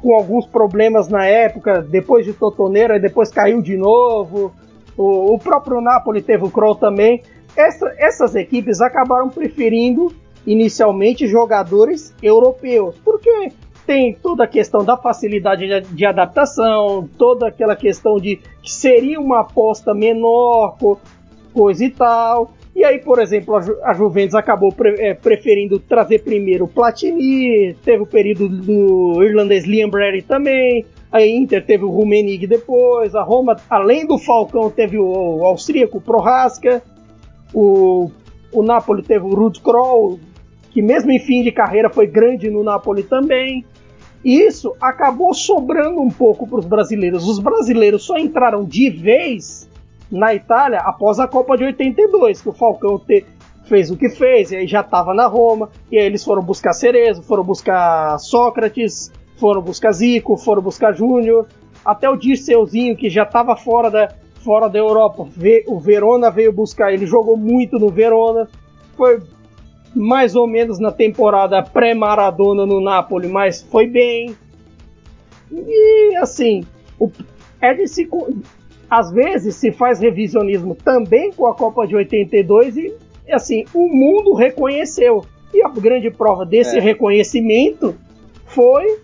[0.00, 4.50] com alguns problemas na época, depois de Totoneira, depois caiu de novo.
[4.96, 7.22] O, o próprio Napoli teve o Kroll também.
[7.56, 10.12] Essa, essas equipes acabaram preferindo
[10.46, 13.52] inicialmente jogadores europeus, porque
[13.86, 19.18] tem toda a questão da facilidade de, de adaptação, toda aquela questão de que seria
[19.18, 21.00] uma aposta menor, co,
[21.52, 22.52] coisa e tal.
[22.76, 26.68] E aí, por exemplo, a, Ju a Juventus acabou pre é, preferindo trazer primeiro o
[26.68, 33.14] Platini, teve o período do irlandês Liam Brady também, a Inter teve o Rummenigge depois,
[33.14, 36.82] a Roma, além do Falcão, teve o, o austríaco Prohaska,
[37.52, 38.10] o,
[38.52, 40.18] o Napoli teve o Rud Kroll,
[40.70, 43.64] que mesmo em fim de carreira foi grande no Napoli também.
[44.24, 47.26] E isso acabou sobrando um pouco para os brasileiros.
[47.26, 49.68] Os brasileiros só entraram de vez
[50.10, 53.24] na Itália após a Copa de 82, que o Falcão te,
[53.64, 56.72] fez o que fez, e aí já estava na Roma, e aí eles foram buscar
[56.72, 61.46] Cerezo, foram buscar Sócrates, foram buscar Zico, foram buscar Júnior,
[61.84, 64.08] até o Dirceuzinho, que já estava fora da,
[64.44, 65.28] fora da Europa,
[65.66, 68.48] o Verona veio buscar, ele jogou muito no Verona,
[68.96, 69.20] foi
[69.94, 74.36] mais ou menos na temporada pré-Maradona no Napoli, mas foi bem.
[75.50, 76.64] E assim,
[76.98, 77.10] o,
[77.60, 78.08] é de se,
[78.88, 82.94] às vezes se faz revisionismo também com a Copa de 82 e
[83.30, 85.24] assim, o mundo reconheceu.
[85.52, 86.80] E a grande prova desse é.
[86.80, 87.94] reconhecimento
[88.46, 88.98] foi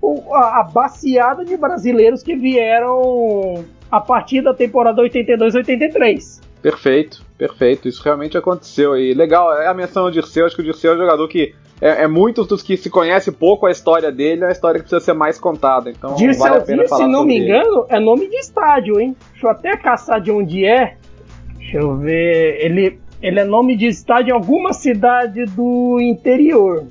[0.00, 6.40] o, a, a baciada de brasileiros que vieram a partir da temporada 82-83.
[6.60, 7.88] Perfeito, perfeito.
[7.88, 8.96] Isso realmente aconteceu.
[8.96, 10.46] E legal, é a menção ao Dirceu.
[10.46, 13.30] Acho que o Dirceu é um jogador que é, é muitos dos que se conhece
[13.30, 15.90] pouco a história dele, é uma história que precisa ser mais contada.
[15.90, 17.96] Então vale a pena falar se não me engano, ele.
[17.96, 19.16] é nome de estádio, hein?
[19.32, 20.96] Deixa eu até caçar de onde é.
[21.56, 22.58] Deixa eu ver.
[22.60, 26.84] Ele, ele é nome de estádio em alguma cidade do interior.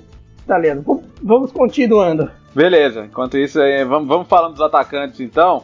[0.46, 1.04] Tá lendo?
[1.22, 2.32] Vamos continuando.
[2.56, 5.64] Beleza, enquanto isso, vamos, vamos falando dos atacantes então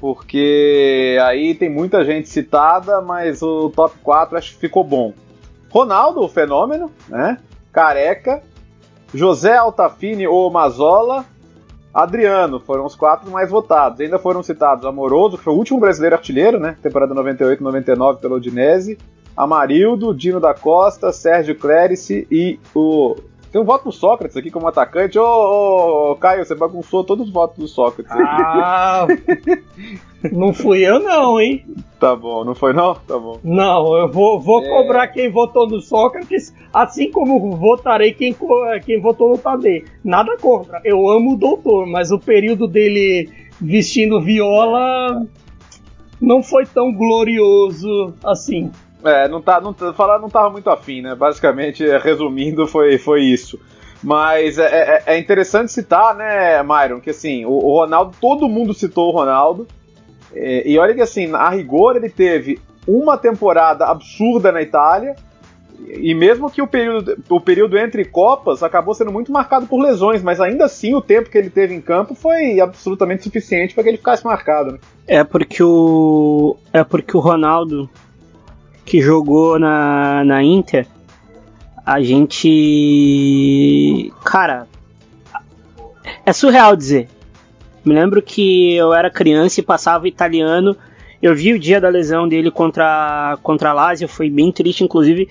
[0.00, 5.12] porque aí tem muita gente citada, mas o top 4 acho que ficou bom.
[5.68, 7.38] Ronaldo, o fenômeno, né?
[7.70, 8.42] Careca,
[9.14, 11.24] José Altafine ou Mazola,
[11.92, 14.00] Adriano, foram os quatro mais votados.
[14.00, 16.76] Ainda foram citados Amoroso, que foi o último brasileiro artilheiro, né?
[16.82, 18.98] Temporada 98-99 pelo Udinese.
[19.36, 23.16] Amarildo, Dino da Costa, Sérgio Clérice e o
[23.50, 25.18] tem um voto do Sócrates aqui como atacante.
[25.18, 28.12] Ô, ô, ô Caio, você bagunçou todos os votos do Sócrates.
[28.12, 29.06] Ah,
[30.30, 31.64] não fui eu não, hein?
[31.98, 32.94] Tá bom, não foi não?
[32.94, 33.40] Tá bom.
[33.42, 34.68] Não, eu vou, vou é...
[34.68, 38.34] cobrar quem votou no Sócrates, assim como votarei quem,
[38.84, 39.84] quem votou no Tadei.
[40.04, 43.28] Nada contra, eu amo o doutor, mas o período dele
[43.60, 45.26] vestindo viola
[46.20, 48.70] não foi tão glorioso assim.
[49.04, 51.14] É, não tá, não, falar não tava muito afim, né?
[51.14, 53.58] Basicamente, resumindo, foi, foi isso.
[54.02, 58.72] Mas é, é, é interessante citar, né, Myron, que assim, o, o Ronaldo, todo mundo
[58.72, 59.66] citou o Ronaldo.
[60.34, 65.14] E, e olha que assim, a rigor ele teve uma temporada absurda na Itália.
[65.88, 70.22] E mesmo que o período, o período entre Copas acabou sendo muito marcado por lesões,
[70.22, 73.88] mas ainda assim o tempo que ele teve em campo foi absolutamente suficiente para que
[73.88, 74.72] ele ficasse marcado.
[74.72, 74.78] Né?
[75.06, 77.88] É porque o é porque o Ronaldo
[78.84, 80.86] que jogou na, na Inter,
[81.84, 83.32] a gente.
[84.24, 84.66] Cara,
[86.24, 87.08] é surreal dizer.
[87.84, 90.76] Me lembro que eu era criança e passava italiano.
[91.22, 95.28] Eu vi o dia da lesão dele contra, contra a Lazio, foi bem triste, inclusive.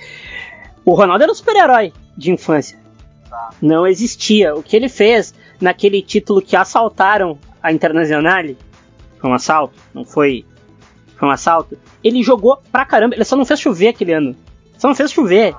[0.86, 2.78] O Ronaldo era um super-herói de infância.
[3.62, 4.56] Não existia.
[4.56, 8.58] O que ele fez naquele título que assaltaram a Internazionale
[9.20, 10.46] foi um assalto, não foi
[11.20, 11.78] foi um assalto.
[12.02, 14.36] Ele jogou pra caramba, ele só não fez chover aquele ano.
[14.78, 15.54] Só não fez chover.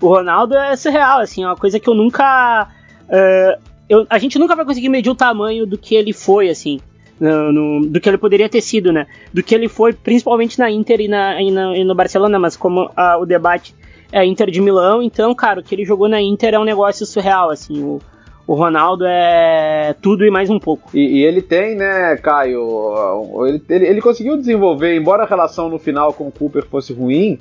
[0.00, 2.68] O Ronaldo é surreal, assim, é uma coisa que eu nunca.
[3.08, 3.58] Uh,
[3.88, 6.80] eu, a gente nunca vai conseguir medir o tamanho do que ele foi, assim.
[7.18, 9.06] No, no, do que ele poderia ter sido, né?
[9.32, 12.58] Do que ele foi, principalmente na Inter e, na, e, na, e no Barcelona, mas
[12.58, 13.74] como o debate
[14.12, 17.06] é Inter de Milão, então, cara, o que ele jogou na Inter é um negócio
[17.06, 17.82] surreal, assim.
[17.82, 18.02] O,
[18.46, 20.90] o Ronaldo é tudo e mais um pouco.
[20.94, 23.44] E, e ele tem, né, Caio?
[23.46, 27.38] Ele, ele, ele, conseguiu desenvolver, embora a relação no final com o Cooper fosse ruim,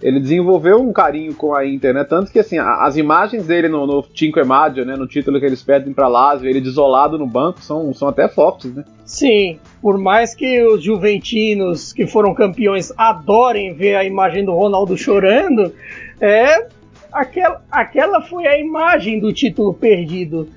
[0.00, 2.04] ele desenvolveu um carinho com a Inter, né?
[2.04, 5.62] Tanto que assim, as imagens dele no, no Cinco Maggio, né, no título que eles
[5.62, 8.84] perdem para Lazio, ele desolado no banco, são, são até fortes, né?
[9.04, 14.96] Sim, por mais que os juventinos que foram campeões adorem ver a imagem do Ronaldo
[14.96, 15.72] chorando,
[16.20, 16.66] é
[17.14, 20.48] aquela, aquela foi a imagem do título perdido.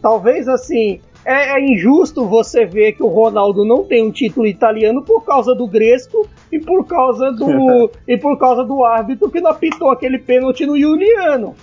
[0.00, 5.02] Talvez assim, é, é, injusto você ver que o Ronaldo não tem um título italiano
[5.02, 9.50] por causa do Gresco e por causa do e por causa do árbitro que não
[9.50, 11.54] apitou aquele pênalti no Juliano.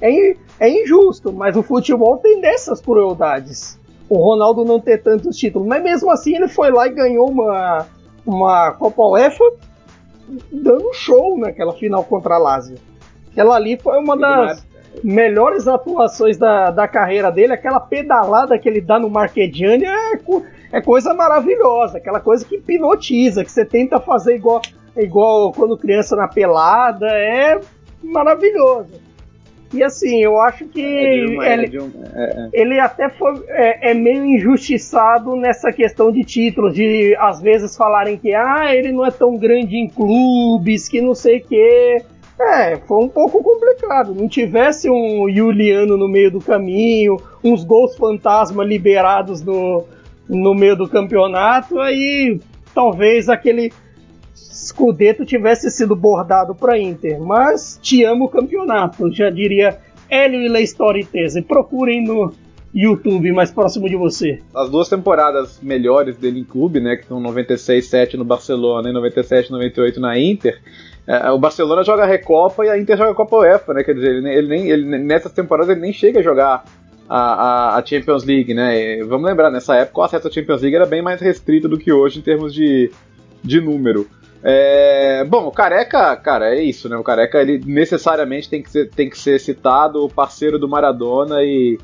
[0.00, 3.78] É, é injusto, mas o futebol tem dessas crueldades.
[4.08, 7.86] O Ronaldo não ter tantos títulos, mas mesmo assim ele foi lá e ganhou uma
[8.24, 9.44] uma Copa UEFA
[10.52, 12.76] dando show naquela final contra a Lazio.
[13.30, 14.66] Aquela ali foi uma das
[15.02, 17.52] melhores atuações da, da carreira dele.
[17.52, 20.20] Aquela pedalada que ele dá no Marquediani é,
[20.72, 21.98] é coisa maravilhosa.
[21.98, 24.62] Aquela coisa que hipnotiza, que você tenta fazer igual,
[24.96, 27.60] é igual quando criança na pelada, é
[28.02, 29.08] maravilhoso.
[29.72, 31.54] E assim, eu acho que é ele, um, é,
[32.14, 32.48] é.
[32.54, 38.16] ele, até foi, é, é, meio injustiçado nessa questão de títulos, de às vezes falarem
[38.16, 42.02] que ah, ele não é tão grande em clubes, que não sei o quê.
[42.40, 44.14] É, foi um pouco complicado.
[44.14, 49.84] Não tivesse um Juliano no meio do caminho, uns gols fantasma liberados no,
[50.28, 52.40] no meio do campeonato, aí
[52.74, 53.72] talvez aquele
[54.34, 57.20] Scudetto tivesse sido bordado para Inter.
[57.20, 59.78] Mas te amo o campeonato, já diria
[60.08, 61.42] Hélio e Leistori Tese.
[61.42, 62.32] Procurem no
[62.74, 64.40] YouTube mais próximo de você.
[64.54, 69.96] As duas temporadas melhores dele em clube, né, que são 96-7 no Barcelona e 97-98
[69.96, 70.60] na Inter,
[71.08, 73.82] é, o Barcelona joga a Recopa e a Inter joga a Copa UEFA, né?
[73.82, 76.64] Quer dizer, ele, ele nem, ele, nessas temporadas ele nem chega a jogar
[77.08, 78.98] a, a, a, Champions League, né?
[78.98, 81.78] E vamos lembrar, nessa época o acesso à Champions League era bem mais restrito do
[81.78, 82.92] que hoje em termos de,
[83.42, 84.06] de número.
[84.42, 86.96] É, bom, o Careca, cara, é isso, né?
[86.98, 91.42] O Careca ele necessariamente tem que ser, tem que ser citado, o parceiro do Maradona
[91.42, 91.78] e.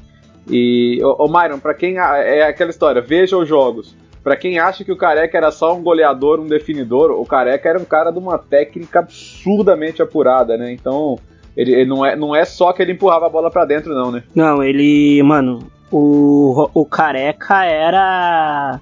[0.51, 1.01] E.
[1.03, 1.97] Ô Myron, pra quem.
[1.97, 3.97] É aquela história, veja os jogos.
[4.25, 7.79] Para quem acha que o Careca era só um goleador, um definidor, o Careca era
[7.79, 10.72] um cara de uma técnica absurdamente apurada, né?
[10.72, 11.18] Então,
[11.55, 14.11] ele, ele não, é, não é só que ele empurrava a bola para dentro, não,
[14.11, 14.25] né?
[14.35, 18.81] Não, ele, mano, o, o Careca era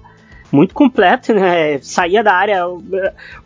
[0.49, 1.77] muito completo, né?
[1.81, 2.59] Saía da área.
[2.59, 2.81] Eu,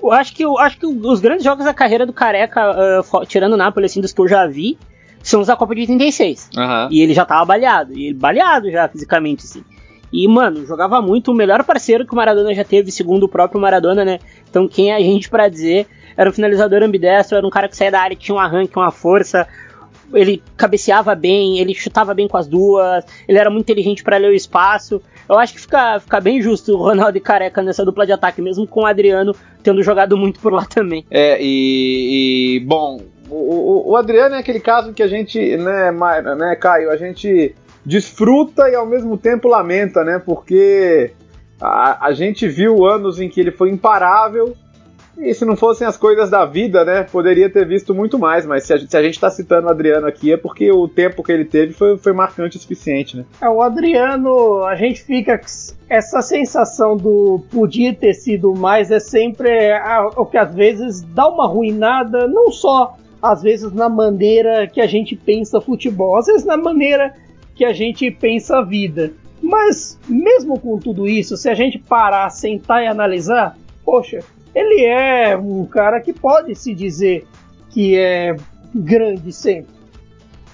[0.04, 3.54] eu acho que eu acho que os grandes jogos da carreira do Careca, uh, tirando
[3.54, 4.78] o Napoli, assim, dos que eu já vi,
[5.24, 6.52] são os da Copa de 86.
[6.56, 6.88] Uhum.
[6.92, 9.64] E ele já tava baleado, e ele baleado já fisicamente, assim.
[10.12, 13.60] E, mano, jogava muito, o melhor parceiro que o Maradona já teve, segundo o próprio
[13.60, 14.20] Maradona, né?
[14.50, 15.88] Então, quem é a gente para dizer?
[16.16, 18.92] Era um finalizador ambidestro, era um cara que saía da área, tinha um arranque, uma
[18.92, 19.48] força.
[20.14, 24.32] Ele cabeceava bem, ele chutava bem com as duas, ele era muito inteligente para ler
[24.32, 25.02] o espaço.
[25.28, 28.42] Eu acho que fica, fica bem justo o Ronaldo e Careca nessa dupla de ataque,
[28.42, 31.06] mesmo com o Adriano tendo jogado muito por lá também.
[31.12, 36.56] É, e, e bom, o, o, Adriano é aquele caso que a gente, né, né,
[36.56, 37.54] Caio, a gente
[37.88, 40.20] desfruta e ao mesmo tempo lamenta, né?
[40.20, 41.12] Porque
[41.60, 44.54] a, a gente viu anos em que ele foi imparável
[45.18, 48.66] e se não fossem as coisas da vida, né, poderia ter visto muito mais, mas
[48.66, 51.74] se a, gente está citando o Adriano aqui é porque o tempo que ele teve
[51.74, 53.26] foi, foi marcante o suficiente, né?
[53.42, 55.42] É, o Adriano, a gente fica
[55.90, 59.50] essa sensação do podia ter sido mais é sempre
[60.16, 64.86] o que às vezes dá uma ruinada, não só às vezes na maneira que a
[64.86, 67.16] gente pensa futebol, às vezes na maneira
[67.58, 69.14] que a gente pensa a vida.
[69.42, 74.20] Mas, mesmo com tudo isso, se a gente parar, sentar e analisar, poxa,
[74.54, 77.26] ele é um cara que pode se dizer
[77.72, 78.36] que é
[78.74, 79.76] grande sempre.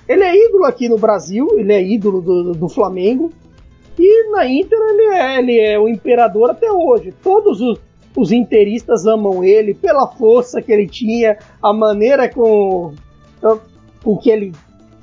[0.08, 3.32] Ele é ídolo aqui no Brasil, ele é ídolo do, do Flamengo,
[3.98, 7.14] e na Inter ele é, ele é o imperador até hoje.
[7.24, 7.80] Todos os,
[8.16, 12.94] os interistas amam ele pela força que ele tinha, a maneira com,
[14.04, 14.54] com que ele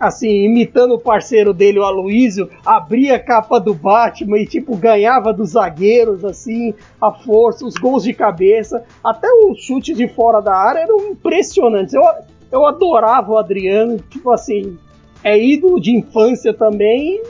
[0.01, 5.30] assim, imitando o parceiro dele, o Aloysio, abria a capa do Batman e, tipo, ganhava
[5.30, 10.57] dos zagueiros, assim, a força, os gols de cabeça, até os chutes de fora da
[10.57, 11.92] área eram impressionantes.
[11.92, 12.03] Eu,
[12.51, 14.78] eu adorava o Adriano, tipo assim,
[15.22, 17.22] é ídolo de infância também,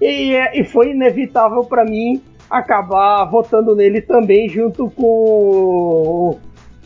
[0.00, 6.38] e, e foi inevitável para mim acabar votando nele também, junto com o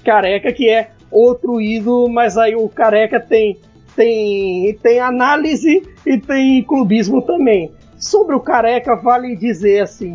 [0.04, 3.58] Careca, que é outro ídolo, mas aí o Careca tem
[3.97, 7.72] tem, tem análise e tem clubismo também.
[7.99, 10.12] Sobre o Careca, vale dizer assim: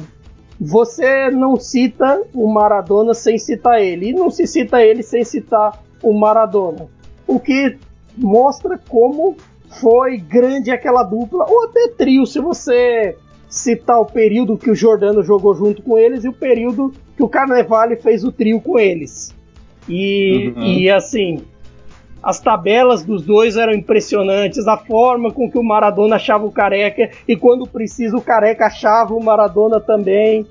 [0.59, 5.84] você não cita o Maradona sem citar ele, e não se cita ele sem citar
[6.03, 6.88] o Maradona.
[7.27, 7.77] O que
[8.15, 9.36] mostra como
[9.82, 13.17] foi grande aquela dupla, ou até trio, se você
[13.49, 17.27] citar o período que o Jordano jogou junto com eles e o período que o
[17.27, 19.36] Carnevale fez o trio com eles.
[19.89, 20.63] E, uhum.
[20.63, 21.41] e assim,
[22.24, 27.09] as tabelas dos dois eram impressionantes, a forma com que o Maradona achava o Careca
[27.28, 30.45] e quando precisa o Careca achava o Maradona também.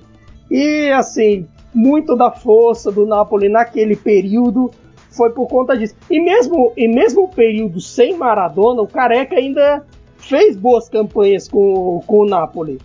[0.49, 4.71] E assim, muito da força do Napoli naquele período
[5.09, 5.95] foi por conta disso.
[6.09, 9.85] E mesmo e mesmo o período sem Maradona, o Careca ainda
[10.17, 12.79] fez boas campanhas com, com o Napoli.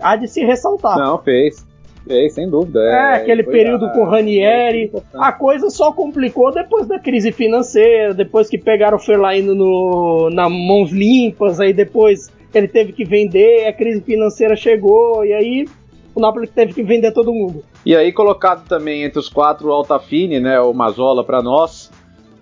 [0.00, 0.96] Há de se ressaltar.
[0.96, 1.66] Não, fez.
[2.10, 2.80] É, sem dúvida.
[2.80, 4.90] É, é aquele período a, com Ranieri.
[5.14, 10.48] A coisa só complicou depois da crise financeira, depois que pegaram o Ferlaino no, na
[10.48, 15.68] mãos limpas, aí depois ele teve que vender, a crise financeira chegou, e aí
[16.14, 17.62] o Napoli teve que vender todo mundo.
[17.86, 21.90] E aí, colocado também entre os quatro o Altafine, né, o Mazola para nós,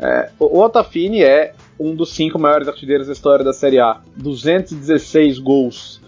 [0.01, 3.99] é, o Altafine é um dos cinco maiores artilheiros da história da Série A.
[4.17, 6.01] 216 gols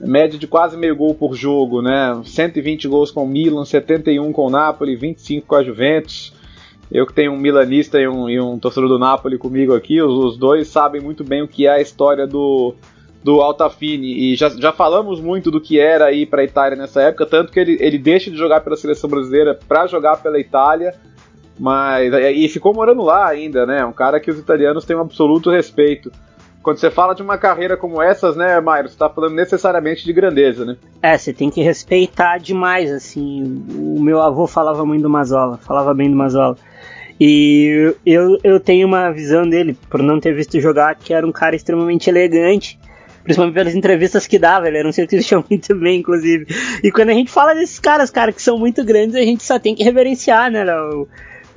[0.00, 2.20] média de quase meio gol por jogo, né?
[2.24, 6.32] 120 gols com o Milan, 71 com o Napoli, 25 com a Juventus.
[6.90, 10.12] Eu que tenho um milanista e um, e um torcedor do Napoli comigo aqui, os,
[10.12, 12.74] os, dois sabem muito bem o que é a história do,
[13.22, 14.32] do Altafini.
[14.32, 17.52] E já, já falamos muito do que era ir para a Itália nessa época, tanto
[17.52, 20.94] que ele, ele deixa de jogar pela seleção brasileira para jogar pela Itália.
[21.58, 23.84] Mas e ficou morando lá ainda, né?
[23.84, 26.10] Um cara que os italianos têm um absoluto respeito
[26.68, 30.12] quando você fala de uma carreira como essas, né, Mairo, você está falando necessariamente de
[30.12, 30.76] grandeza, né?
[31.00, 33.64] É, você tem que respeitar demais, assim.
[33.74, 36.58] O meu avô falava muito do Mazola, falava bem do Mazola.
[37.18, 41.32] E eu, eu tenho uma visão dele, por não ter visto jogar, que era um
[41.32, 42.78] cara extremamente elegante,
[43.24, 46.48] principalmente pelas entrevistas que dava, ele era um tinha muito bem, inclusive.
[46.84, 49.58] E quando a gente fala desses caras, cara, que são muito grandes, a gente só
[49.58, 50.66] tem que reverenciar, né?
[50.70, 51.08] O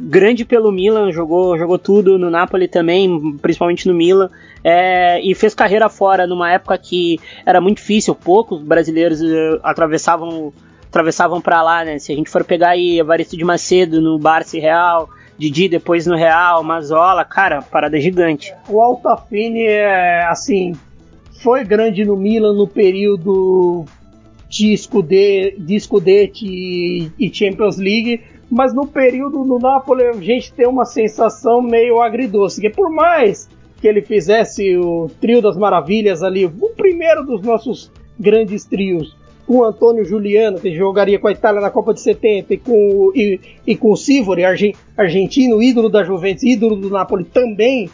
[0.02, 4.30] grande pelo Milan, jogou, jogou tudo no Napoli também, principalmente no Milan,
[4.64, 10.52] é, e fez carreira fora numa época que era muito difícil, poucos brasileiros uh, atravessavam
[10.88, 12.00] atravessavam para lá, né?
[12.00, 16.18] Se a gente for pegar aí Evaristo de Macedo no Barça Real, Didi depois no
[16.18, 18.54] Real, Mazola, cara, parada gigante.
[18.68, 20.74] O Altafini é assim,
[21.42, 23.86] foi grande no Milan no período
[24.50, 28.22] de, Scudete, de Scudete e, e Champions League,
[28.52, 33.50] mas no período do Napoli a gente tem uma sensação meio agridoce, que por mais
[33.80, 37.90] que ele fizesse o trio das maravilhas ali, o primeiro dos nossos
[38.20, 39.16] grandes trios,
[39.48, 43.12] com o Antônio Juliano, que jogaria com a Itália na Copa de 70, e com,
[43.16, 44.44] e, e com o Sivori,
[44.98, 47.90] argentino, ídolo da Juventus, ídolo do Napoli também,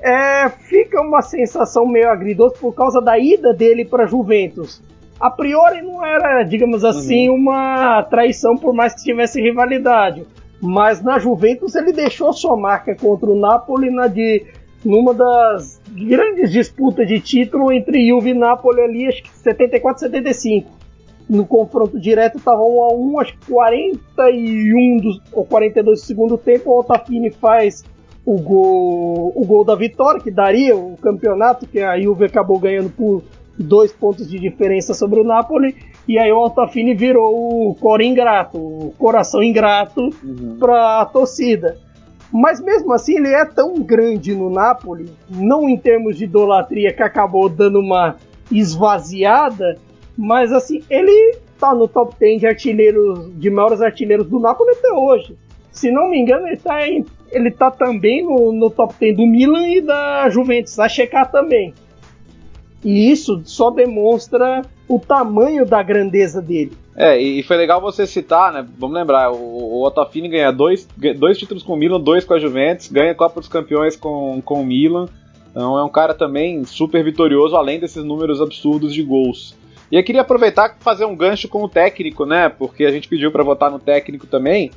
[0.00, 4.80] é, fica uma sensação meio agridoce por causa da ida dele para Juventus
[5.18, 7.36] a priori não era, digamos assim, uhum.
[7.36, 10.26] uma traição, por mais que tivesse rivalidade.
[10.60, 14.44] Mas na Juventus ele deixou sua marca contra o Napoli na de,
[14.84, 20.70] numa das grandes disputas de título entre Juve e Napoli ali, acho que 74 75.
[21.28, 26.38] No confronto direto estava 1 a 1 acho que 41 dos, ou 42 do segundo
[26.38, 27.84] tempo, o Otafini faz
[28.24, 32.90] o gol, o gol da vitória, que daria o campeonato, que a Juve acabou ganhando
[32.90, 33.22] por
[33.58, 35.74] dois pontos de diferença sobre o Napoli,
[36.06, 40.56] e aí o Altafini virou o core ingrato, o coração ingrato uhum.
[40.58, 41.78] para a torcida.
[42.32, 47.02] Mas mesmo assim ele é tão grande no Napoli, não em termos de idolatria que
[47.02, 48.16] acabou dando uma
[48.50, 49.78] esvaziada,
[50.16, 54.92] mas assim, ele tá no top 10 de artilheiros, de maiores artilheiros do Napoli até
[54.92, 55.36] hoje.
[55.70, 59.26] Se não me engano, ele tá, em, ele tá também no, no top 10 do
[59.26, 61.74] Milan e da Juventus, a checar também.
[62.86, 66.70] E isso só demonstra o tamanho da grandeza dele.
[66.94, 68.64] É, e foi legal você citar, né?
[68.78, 70.86] Vamos lembrar, o, o Ottafini ganha dois,
[71.18, 74.40] dois títulos com o Milan, dois com a Juventus, ganha a Copa dos Campeões com,
[74.40, 75.08] com o Milan.
[75.50, 79.56] Então é um cara também super vitorioso, além desses números absurdos de gols.
[79.90, 82.48] E eu queria aproveitar e fazer um gancho com o técnico, né?
[82.48, 84.70] Porque a gente pediu para votar no técnico também.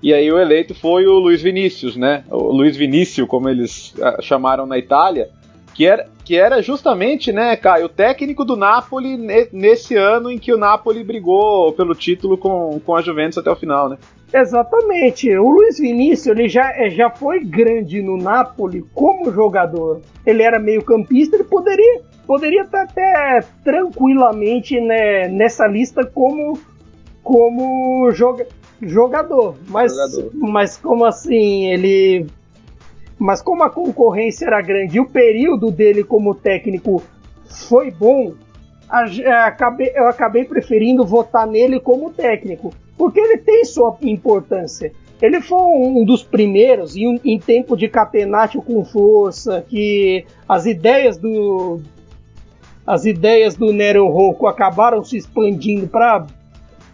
[0.00, 2.22] E aí o eleito foi o Luiz Vinícius, né?
[2.30, 5.30] O Luiz Vinícius, como eles ah, chamaram na Itália
[5.76, 9.16] que era, que era justamente, né, Caio, o técnico do Napoli
[9.52, 13.54] nesse ano em que o Napoli brigou pelo título com, com a Juventus até o
[13.54, 13.96] final, né?
[14.34, 15.30] Exatamente.
[15.38, 20.00] O Luiz Vinícius ele já, é, já foi grande no Napoli como jogador.
[20.26, 26.58] Ele era meio campista, ele poderia poderia estar até tranquilamente né, nessa lista como
[27.22, 28.48] como joga,
[28.82, 29.54] jogador.
[29.68, 30.30] Mas, jogador.
[30.34, 32.26] mas como assim ele
[33.18, 37.02] mas como a concorrência era grande e o período dele como técnico
[37.44, 38.34] foi bom,
[39.94, 44.92] eu acabei preferindo votar nele como técnico, porque ele tem sua importância.
[45.20, 51.16] Ele foi um dos primeiros, em, em tempo de catenaccio com força, que as ideias
[51.16, 51.80] do
[52.86, 56.24] as ideias do Nero Rocco acabaram se expandindo para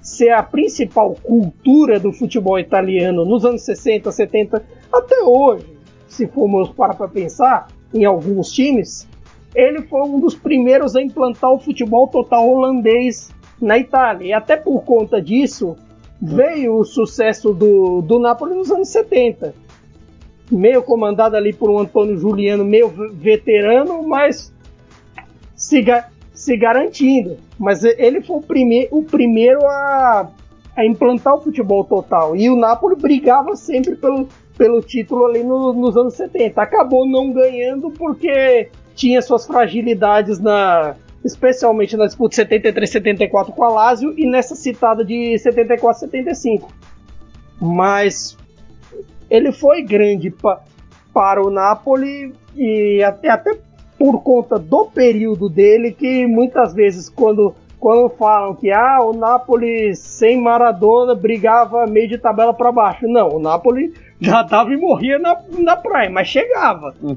[0.00, 5.71] ser a principal cultura do futebol italiano nos anos 60, 70, até hoje
[6.12, 9.08] se formos para pensar, em alguns times,
[9.54, 13.30] ele foi um dos primeiros a implantar o futebol total holandês
[13.60, 14.26] na Itália.
[14.26, 15.76] E até por conta disso,
[16.20, 19.54] veio o sucesso do, do Napoli nos anos 70.
[20.50, 24.52] Meio comandado ali por um Antônio Juliano, meio veterano, mas
[25.54, 25.82] se,
[26.34, 27.38] se garantindo.
[27.58, 30.30] Mas ele foi o, prime o primeiro a,
[30.76, 32.36] a implantar o futebol total.
[32.36, 36.60] E o Napoli brigava sempre pelo, pelo título ali no, nos anos 70.
[36.60, 44.12] Acabou não ganhando porque tinha suas fragilidades na especialmente na disputa 73-74 com a Lazio
[44.18, 46.64] e nessa citada de 74-75.
[47.60, 48.36] Mas
[49.30, 50.62] ele foi grande pa,
[51.14, 53.56] para o Napoli e até, até
[53.96, 59.96] por conta do período dele que muitas vezes quando quando falam que ah, o Napoli
[59.96, 63.08] sem Maradona brigava meio de tabela para baixo.
[63.08, 63.92] Não, o Napoli
[64.22, 66.94] Já tava e morria na, na praia, mas chegava.
[67.02, 67.16] Uhum.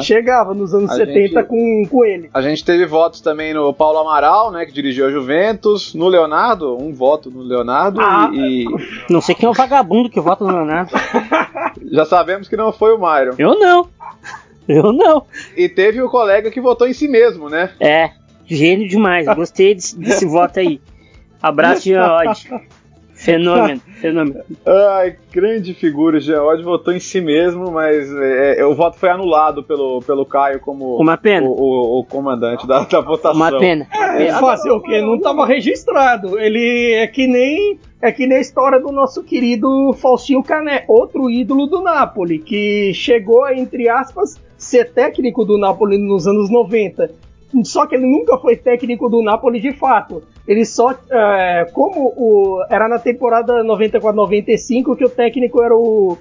[0.00, 2.30] Chegava nos anos A 70 gente- com, com ele.
[2.32, 6.76] A gente teve votos também no Paulo Amaral, né, que dirigiu a Juventus, no Leonardo,
[6.80, 8.30] um voto no Leonardo Ah.
[8.32, 8.64] e,
[9.10, 10.92] Não sei quem é o vagabundo que vota no Leonardo.
[11.82, 13.34] e já sabemos que não foi o Myron.
[13.38, 13.88] Eu não.
[14.68, 15.24] Eu não.
[15.56, 17.70] E teve o colega que votou em si mesmo, né?
[17.80, 18.10] É,
[18.46, 19.26] gênio demais.
[19.34, 20.80] Gostei desse, desse voto aí.
[21.42, 22.48] Abraço, Geode.
[23.26, 24.40] Fenômeno, fenômeno.
[24.64, 29.08] Ai, grande figura, o Geode votou em si mesmo, mas é, é, o voto foi
[29.10, 31.46] anulado pelo, pelo Caio como Uma pena.
[31.46, 33.36] O, o- o comandante da, da votação.
[33.36, 33.86] Uma pena.
[33.92, 35.00] É, fazer o quê?
[35.02, 36.38] Não tava registrado.
[36.38, 41.30] Ele é que nem é que nem a história do nosso querido Faustinho Cané, outro
[41.30, 47.10] ídolo do Napoli, que chegou a, entre aspas, ser técnico do Napoli nos anos 90.
[47.62, 50.22] Só que ele nunca foi técnico do Napoli de fato.
[50.46, 56.16] Ele só, é, como o, era na temporada 94-95 que o técnico era o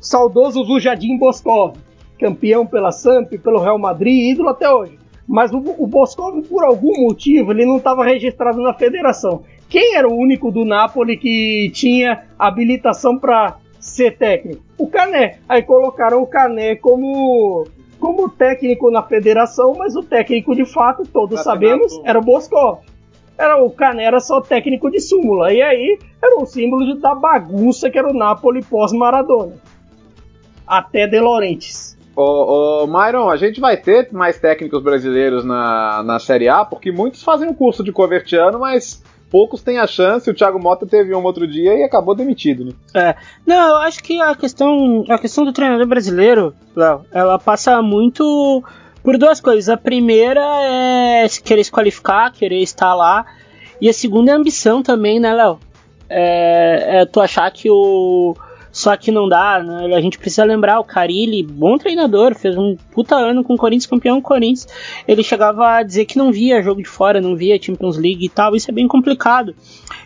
[0.00, 1.76] saudoso Zujadim Boscov,
[2.18, 4.98] campeão pela Samp, pelo Real Madrid, ídolo até hoje.
[5.26, 9.42] Mas o, o Boscov, por algum motivo, ele não estava registrado na federação.
[9.68, 14.62] Quem era o único do Napoli que tinha habilitação para ser técnico?
[14.78, 15.38] O Cané.
[15.48, 17.66] Aí colocaram o Cané como,
[17.98, 22.78] como técnico na federação, mas o técnico de fato, todos sabemos, era o Boscov.
[23.38, 25.52] Era, o Cané era só técnico de súmula.
[25.52, 29.54] E aí era um símbolo de- da bagunça que era o Napoli pós-Maradona.
[30.66, 31.96] Até De Laurentiis.
[32.16, 32.22] Ô,
[32.82, 37.22] ô, Myron, a gente vai ter mais técnicos brasileiros na, na Série A, porque muitos
[37.22, 40.30] fazem o curso de covertiano, mas poucos têm a chance.
[40.30, 42.72] O Thiago Mota teve um outro dia e acabou demitido, né?
[43.46, 48.62] Não, eu acho que a questão, a questão do treinador brasileiro, Léo, ela passa muito
[49.02, 49.68] por duas coisas.
[49.68, 53.24] A primeira é querer se qualificar, querer estar lá.
[53.80, 55.58] E a segunda é a ambição também, né, Léo?
[56.08, 58.34] É, é tu achar que o.
[58.76, 59.96] Só que não dá, né?
[59.96, 63.86] A gente precisa lembrar, o Carilli, bom treinador, fez um puta ano com o Corinthians,
[63.86, 64.68] campeão Corinthians.
[65.08, 68.28] Ele chegava a dizer que não via jogo de fora, não via Champions League e
[68.28, 69.54] tal, isso é bem complicado.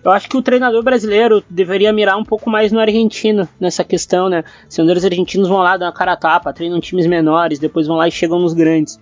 [0.05, 4.29] Eu acho que o treinador brasileiro deveria mirar um pouco mais no argentino nessa questão,
[4.29, 4.45] né?
[4.69, 7.97] Os treinadores argentinos vão lá, dão a cara a tapa, treinam times menores, depois vão
[7.97, 9.01] lá e chegam nos grandes.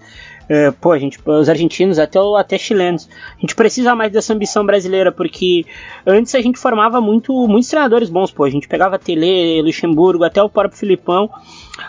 [0.48, 3.08] É, pô, gente, os argentinos, até, até chilenos.
[3.36, 5.66] A gente precisa mais dessa ambição brasileira, porque
[6.06, 8.44] antes a gente formava muito, muitos treinadores bons, pô.
[8.44, 11.30] A gente pegava Tele, Luxemburgo, até o próprio Filipão.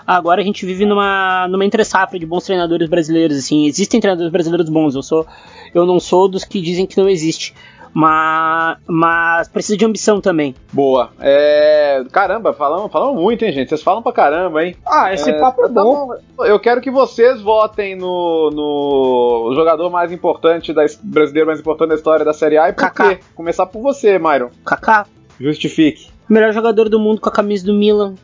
[0.05, 3.65] Agora a gente vive numa, numa entre-safra de bons treinadores brasileiros, assim.
[3.65, 5.25] Existem treinadores brasileiros bons, eu sou
[5.73, 7.53] eu não sou dos que dizem que não existe.
[7.93, 10.55] Mas, mas precisa de ambição também.
[10.71, 11.09] Boa.
[11.19, 13.69] É, caramba, falamos, falamos muito, hein, gente?
[13.69, 14.75] Vocês falam pra caramba, hein?
[14.85, 16.07] Ah, esse É, papo é tá bom.
[16.37, 16.45] bom.
[16.45, 21.95] Eu quero que vocês votem no, no jogador mais importante, da, brasileiro mais importante da
[21.95, 22.69] história da Série A.
[22.69, 23.15] E por Kaká.
[23.15, 23.19] quê?
[23.35, 24.49] Começar por você, Myron.
[24.65, 25.05] Kaká,
[25.39, 26.09] Justifique.
[26.29, 28.15] melhor jogador do mundo com a camisa do Milan.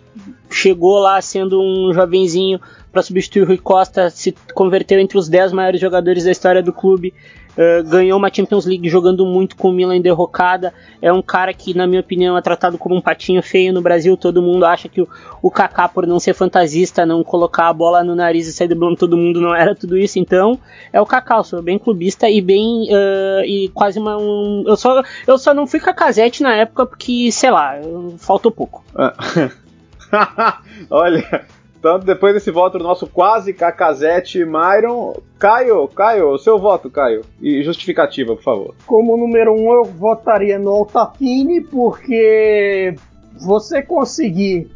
[0.56, 5.52] Chegou lá sendo um jovenzinho para substituir o Rui Costa, se converteu entre os 10
[5.52, 7.14] maiores jogadores da história do clube.
[7.58, 10.74] eh, ganhou uma Champions League jogando muito com o Milan em derrocada.
[11.02, 14.16] É um cara que, na minha opinião, é tratado como um patinho feio no Brasil.
[14.18, 15.08] Todo mundo acha que o,
[15.42, 18.96] o Kaká, por não ser fantasista, não colocar a bola no nariz e sair driblando
[18.98, 20.20] todo mundo, não era tudo isso.
[20.20, 20.58] Então,
[20.92, 21.38] é o Kaká.
[21.38, 22.88] Eu sou bem clubista e bem.
[22.90, 24.18] eh, e quase uma.
[24.18, 27.76] Um, eu, só, eu só não fui cacazete na época porque, sei lá,
[28.18, 28.84] faltou pouco.
[30.90, 31.46] Olha,
[31.82, 35.14] tanto depois desse voto do nosso quase Cacazete Myron.
[35.38, 37.22] Caio, Caio, o seu voto, Caio.
[37.42, 38.76] E justificativa, por favor.
[38.86, 42.96] Como número um, eu votaria no Altafine, porque
[43.40, 44.72] você conseguir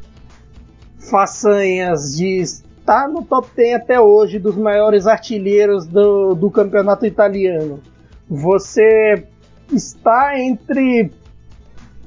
[1.00, 7.80] façanhas de estar no top 10 até hoje dos maiores artilheiros do, do campeonato italiano.
[8.30, 9.26] Você
[9.72, 11.12] está entre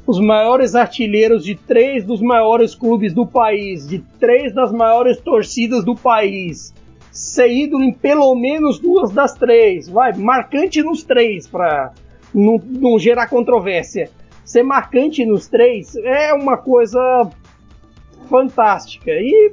[0.07, 5.85] os maiores artilheiros de três dos maiores clubes do país, de três das maiores torcidas
[5.85, 6.75] do país,
[7.11, 11.93] ser ídolo em pelo menos duas das três, vai, marcante nos três, para
[12.35, 14.11] não, não gerar controvérsia.
[14.45, 17.31] Ser marcante nos três é uma coisa
[18.29, 19.11] fantástica.
[19.13, 19.53] E,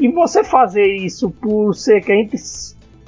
[0.00, 2.38] e você fazer isso por cerca entre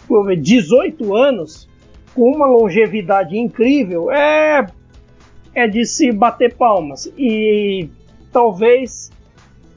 [0.09, 1.69] vou ver, 18 anos,
[2.15, 4.67] com uma longevidade incrível, é,
[5.55, 7.11] é de se bater palmas.
[7.17, 7.89] E
[8.33, 9.11] talvez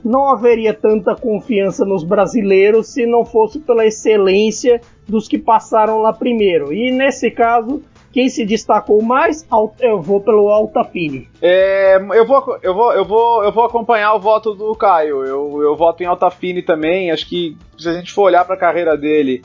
[0.04, 6.12] não haveria tanta confiança nos brasileiros se não fosse pela excelência dos que passaram lá
[6.12, 6.74] primeiro.
[6.74, 7.82] E nesse caso,
[8.14, 9.46] quem se destacou mais,
[9.80, 11.28] eu vou pelo Altafine.
[11.42, 15.26] É, eu, vou, eu, vou, eu, vou, eu vou acompanhar o voto do Caio.
[15.26, 17.10] Eu, eu voto em Altafine também.
[17.10, 19.42] Acho que se a gente for olhar para a carreira dele.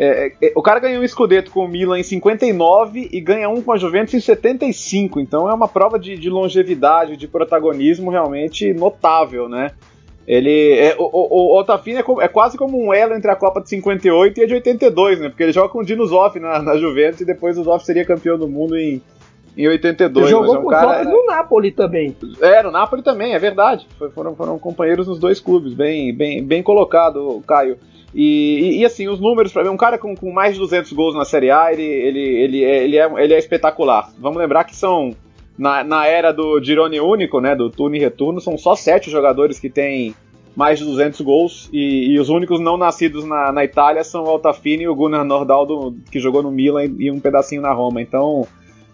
[0.00, 3.60] É, é, o cara ganhou um escudeto com o Milan em 59 e ganha um
[3.60, 5.18] com a Juventus em 75.
[5.18, 9.72] Então é uma prova de, de longevidade, de protagonismo realmente notável, né?
[10.24, 13.70] Ele é, o, o, o é, é, quase como um elo entre a Copa de
[13.70, 15.28] 58 e a de 82, né?
[15.30, 18.04] Porque ele joga com o Dino Zoff na, na Juventus e depois o Zoff seria
[18.04, 19.02] campeão do mundo em,
[19.56, 20.26] em 82.
[20.26, 22.14] Ele jogou é um com cara, o Zoff no Napoli também.
[22.40, 23.88] É, no Napoli também, é verdade.
[24.14, 27.78] Foram, foram companheiros nos dois clubes, bem, bem, bem colocado, Caio.
[28.14, 30.92] E, e, e, assim, os números, para mim, um cara com, com, mais de 200
[30.92, 34.10] gols na Série A, ele, ele, ele, é, ele, é, ele é espetacular.
[34.18, 35.14] Vamos lembrar que são
[35.58, 39.58] na, na era do Girone único, né, do turno e retorno, são só sete jogadores
[39.58, 40.14] que têm
[40.54, 44.28] mais de 200 gols e, e os únicos não nascidos na, na, Itália são o
[44.28, 48.02] Altafini e o Gunnar Nordaldo, que jogou no Milan e, um pedacinho na Roma.
[48.02, 48.44] Então,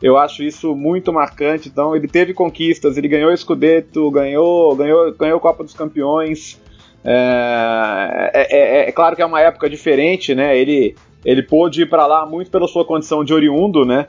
[0.03, 1.71] eu acho isso muito marcante.
[1.71, 6.61] Então, ele teve conquistas, ele ganhou Scudetto, ganhou, ganhou, ganhou Copa dos Campeões.
[7.05, 10.57] É, é, é, é, claro que é uma época diferente, né?
[10.57, 14.07] Ele, ele pôde ir para lá muito pela sua condição de oriundo, né?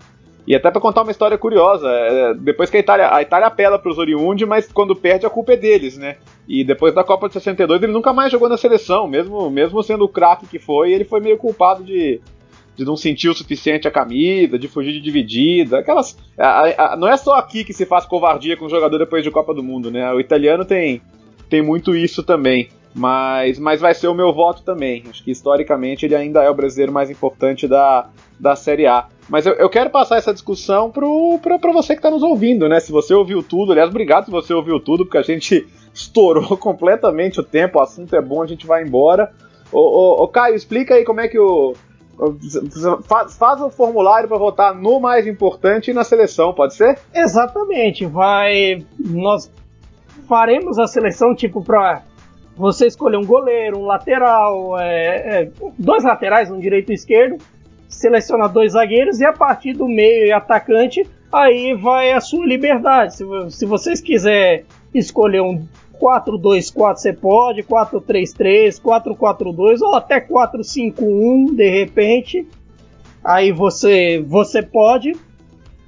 [0.47, 3.79] E até para contar uma história curiosa, é, depois que a Itália, a Itália apela
[3.79, 6.17] para os oriundos, mas quando perde a culpa é deles, né?
[6.47, 10.05] E depois da Copa de 62 ele nunca mais jogou na seleção, mesmo, mesmo sendo
[10.05, 12.21] o craque que foi, ele foi meio culpado de,
[12.75, 16.15] de não sentir o suficiente a camisa, de fugir de dividida, aquelas.
[16.37, 19.31] A, a, não é só aqui que se faz covardia com o jogador depois de
[19.31, 20.13] Copa do Mundo, né?
[20.13, 21.01] O italiano tem,
[21.49, 22.69] tem muito isso também.
[22.95, 25.03] Mas, mas vai ser o meu voto também.
[25.09, 28.07] Acho que historicamente ele ainda é o brasileiro mais importante da,
[28.39, 29.07] da Série A.
[29.27, 32.79] Mas eu, eu quero passar essa discussão para você que está nos ouvindo, né?
[32.79, 37.39] Se você ouviu tudo, aliás, obrigado se você ouviu tudo, porque a gente estourou completamente
[37.39, 39.33] o tempo, o assunto é bom, a gente vai embora.
[39.73, 41.73] Ô, ô, ô Caio, explica aí como é que o.
[43.03, 46.97] Faz, faz o formulário para votar no mais importante e na seleção, pode ser?
[47.13, 48.85] Exatamente, vai.
[48.97, 49.51] Nós
[50.29, 52.03] faremos a seleção tipo para
[52.55, 57.37] você escolher um goleiro, um lateral, é, é, dois laterais, um direito e um esquerdo,
[57.87, 63.15] seleciona dois zagueiros e a partir do meio e atacante, aí vai a sua liberdade.
[63.15, 65.65] Se, se vocês quiserem escolher um
[65.99, 72.47] 4-2-4 você pode, 4-3-3, 4-4-2 ou até 4-5-1 de repente.
[73.23, 75.13] Aí você, você pode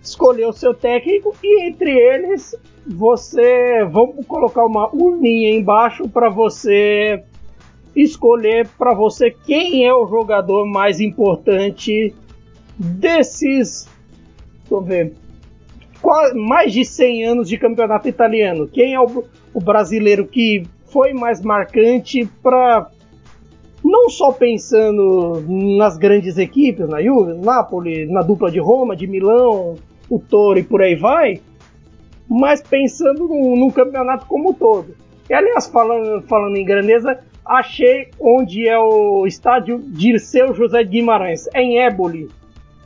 [0.10, 2.56] escolher o seu técnico e entre eles
[2.86, 7.24] você vamos colocar uma urninha embaixo para você
[7.96, 12.14] escolher para você quem é o jogador mais importante
[12.78, 13.90] desses
[14.62, 15.14] deixa eu ver
[16.36, 18.68] mais de 100 anos de campeonato italiano.
[18.68, 19.24] Quem é o,
[19.54, 22.90] o brasileiro que foi mais marcante para
[23.84, 29.76] não só pensando nas grandes equipes, na Juve, Napoli, na dupla de Roma, de Milão,
[30.10, 31.42] o Toro e por aí vai,
[32.28, 34.96] mas pensando no, no campeonato como um todo.
[35.30, 41.48] E aliás, falando, falando em grandeza, achei onde é o estádio Dirceu José de Guimarães,
[41.54, 42.30] em Éboli.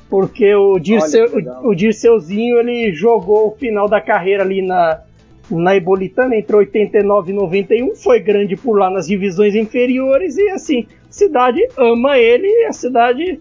[0.10, 5.02] Porque o, Dirceu, o, o Dirceuzinho ele jogou o final da carreira ali na,
[5.50, 10.86] na Ebolitana entre 89 e 91, foi grande por lá nas divisões inferiores e assim,
[11.10, 13.40] a cidade ama ele e a cidade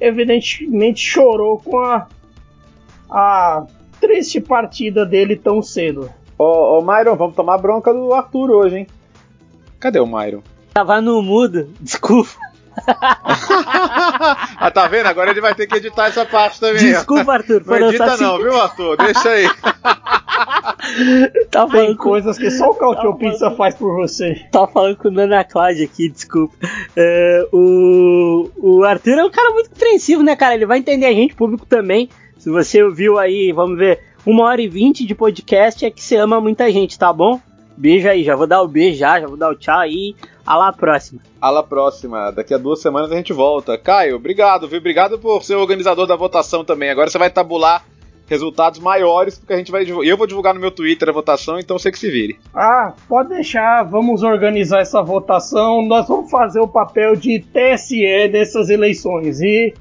[0.00, 2.06] evidentemente chorou com a,
[3.10, 3.66] a
[4.00, 6.10] triste partida dele tão cedo.
[6.38, 8.86] Ô, ô Myron, vamos tomar bronca do Arthur hoje, hein?
[9.80, 10.42] Cadê o Myron?
[10.72, 12.30] Tava no mudo, desculpa.
[14.56, 15.06] ah, tá vendo?
[15.06, 16.78] Agora ele vai ter que editar essa parte também.
[16.78, 17.62] Desculpa, Arthur.
[17.66, 18.96] Não edita não, viu, Arthur?
[18.96, 19.48] Deixa aí.
[21.50, 24.46] tá Tem coisas que só o Cautio tá Pizza faz por você.
[24.52, 26.54] Tá falando com o Nana Cláudia aqui, desculpa.
[26.96, 30.54] Uh, o, o Arthur é um cara muito compreensivo, né, cara?
[30.54, 32.08] Ele vai entender a gente, público também.
[32.48, 36.16] Se você ouviu aí, vamos ver, uma hora e vinte de podcast, é que você
[36.16, 37.38] ama muita gente, tá bom?
[37.76, 40.16] Beijo aí, já vou dar o beijo já, já vou dar o tchau aí.
[40.46, 41.20] A lá próxima.
[41.38, 42.30] A lá próxima.
[42.30, 43.76] Daqui a duas semanas a gente volta.
[43.76, 44.78] Caio, obrigado, viu?
[44.78, 46.88] Obrigado por ser o organizador da votação também.
[46.88, 47.84] Agora você vai tabular
[48.26, 51.78] resultados maiores, porque a gente vai Eu vou divulgar no meu Twitter a votação, então
[51.78, 52.38] você que se vire.
[52.54, 55.82] Ah, pode deixar, vamos organizar essa votação.
[55.82, 59.38] Nós vamos fazer o papel de TSE dessas eleições.
[59.42, 59.74] E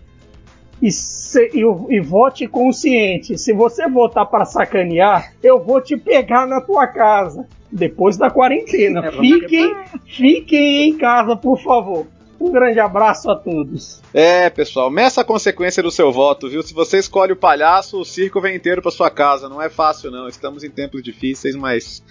[0.82, 3.38] e, se, e, e, vote consciente.
[3.38, 9.06] Se você votar para sacanear, eu vou te pegar na tua casa depois da quarentena.
[9.06, 9.76] É, fiquem,
[10.06, 12.08] fiquem em casa, por favor.
[12.40, 13.99] Um grande abraço a todos.
[14.14, 16.62] É, pessoal, meça a consequência do seu voto, viu?
[16.62, 19.49] Se você escolhe o palhaço, o circo vem inteiro para sua casa.
[19.49, 20.28] Não é fácil, não.
[20.28, 22.04] Estamos em tempos difíceis, mas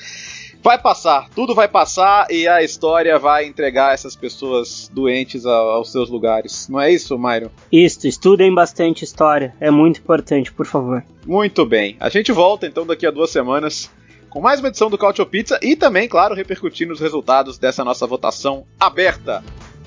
[0.67, 6.11] Vai passar, tudo vai passar e a história vai entregar essas pessoas doentes aos seus
[6.11, 6.69] lugares.
[6.69, 7.51] Não é isso, Myron?
[7.71, 11.05] Isso, estudem bastante história, é muito importante, por favor.
[11.25, 13.89] Muito bem, a gente volta então daqui a duas semanas
[14.29, 18.05] com mais uma edição do Cautio Pizza e também, claro, repercutindo os resultados dessa nossa
[18.05, 19.45] votação aberta.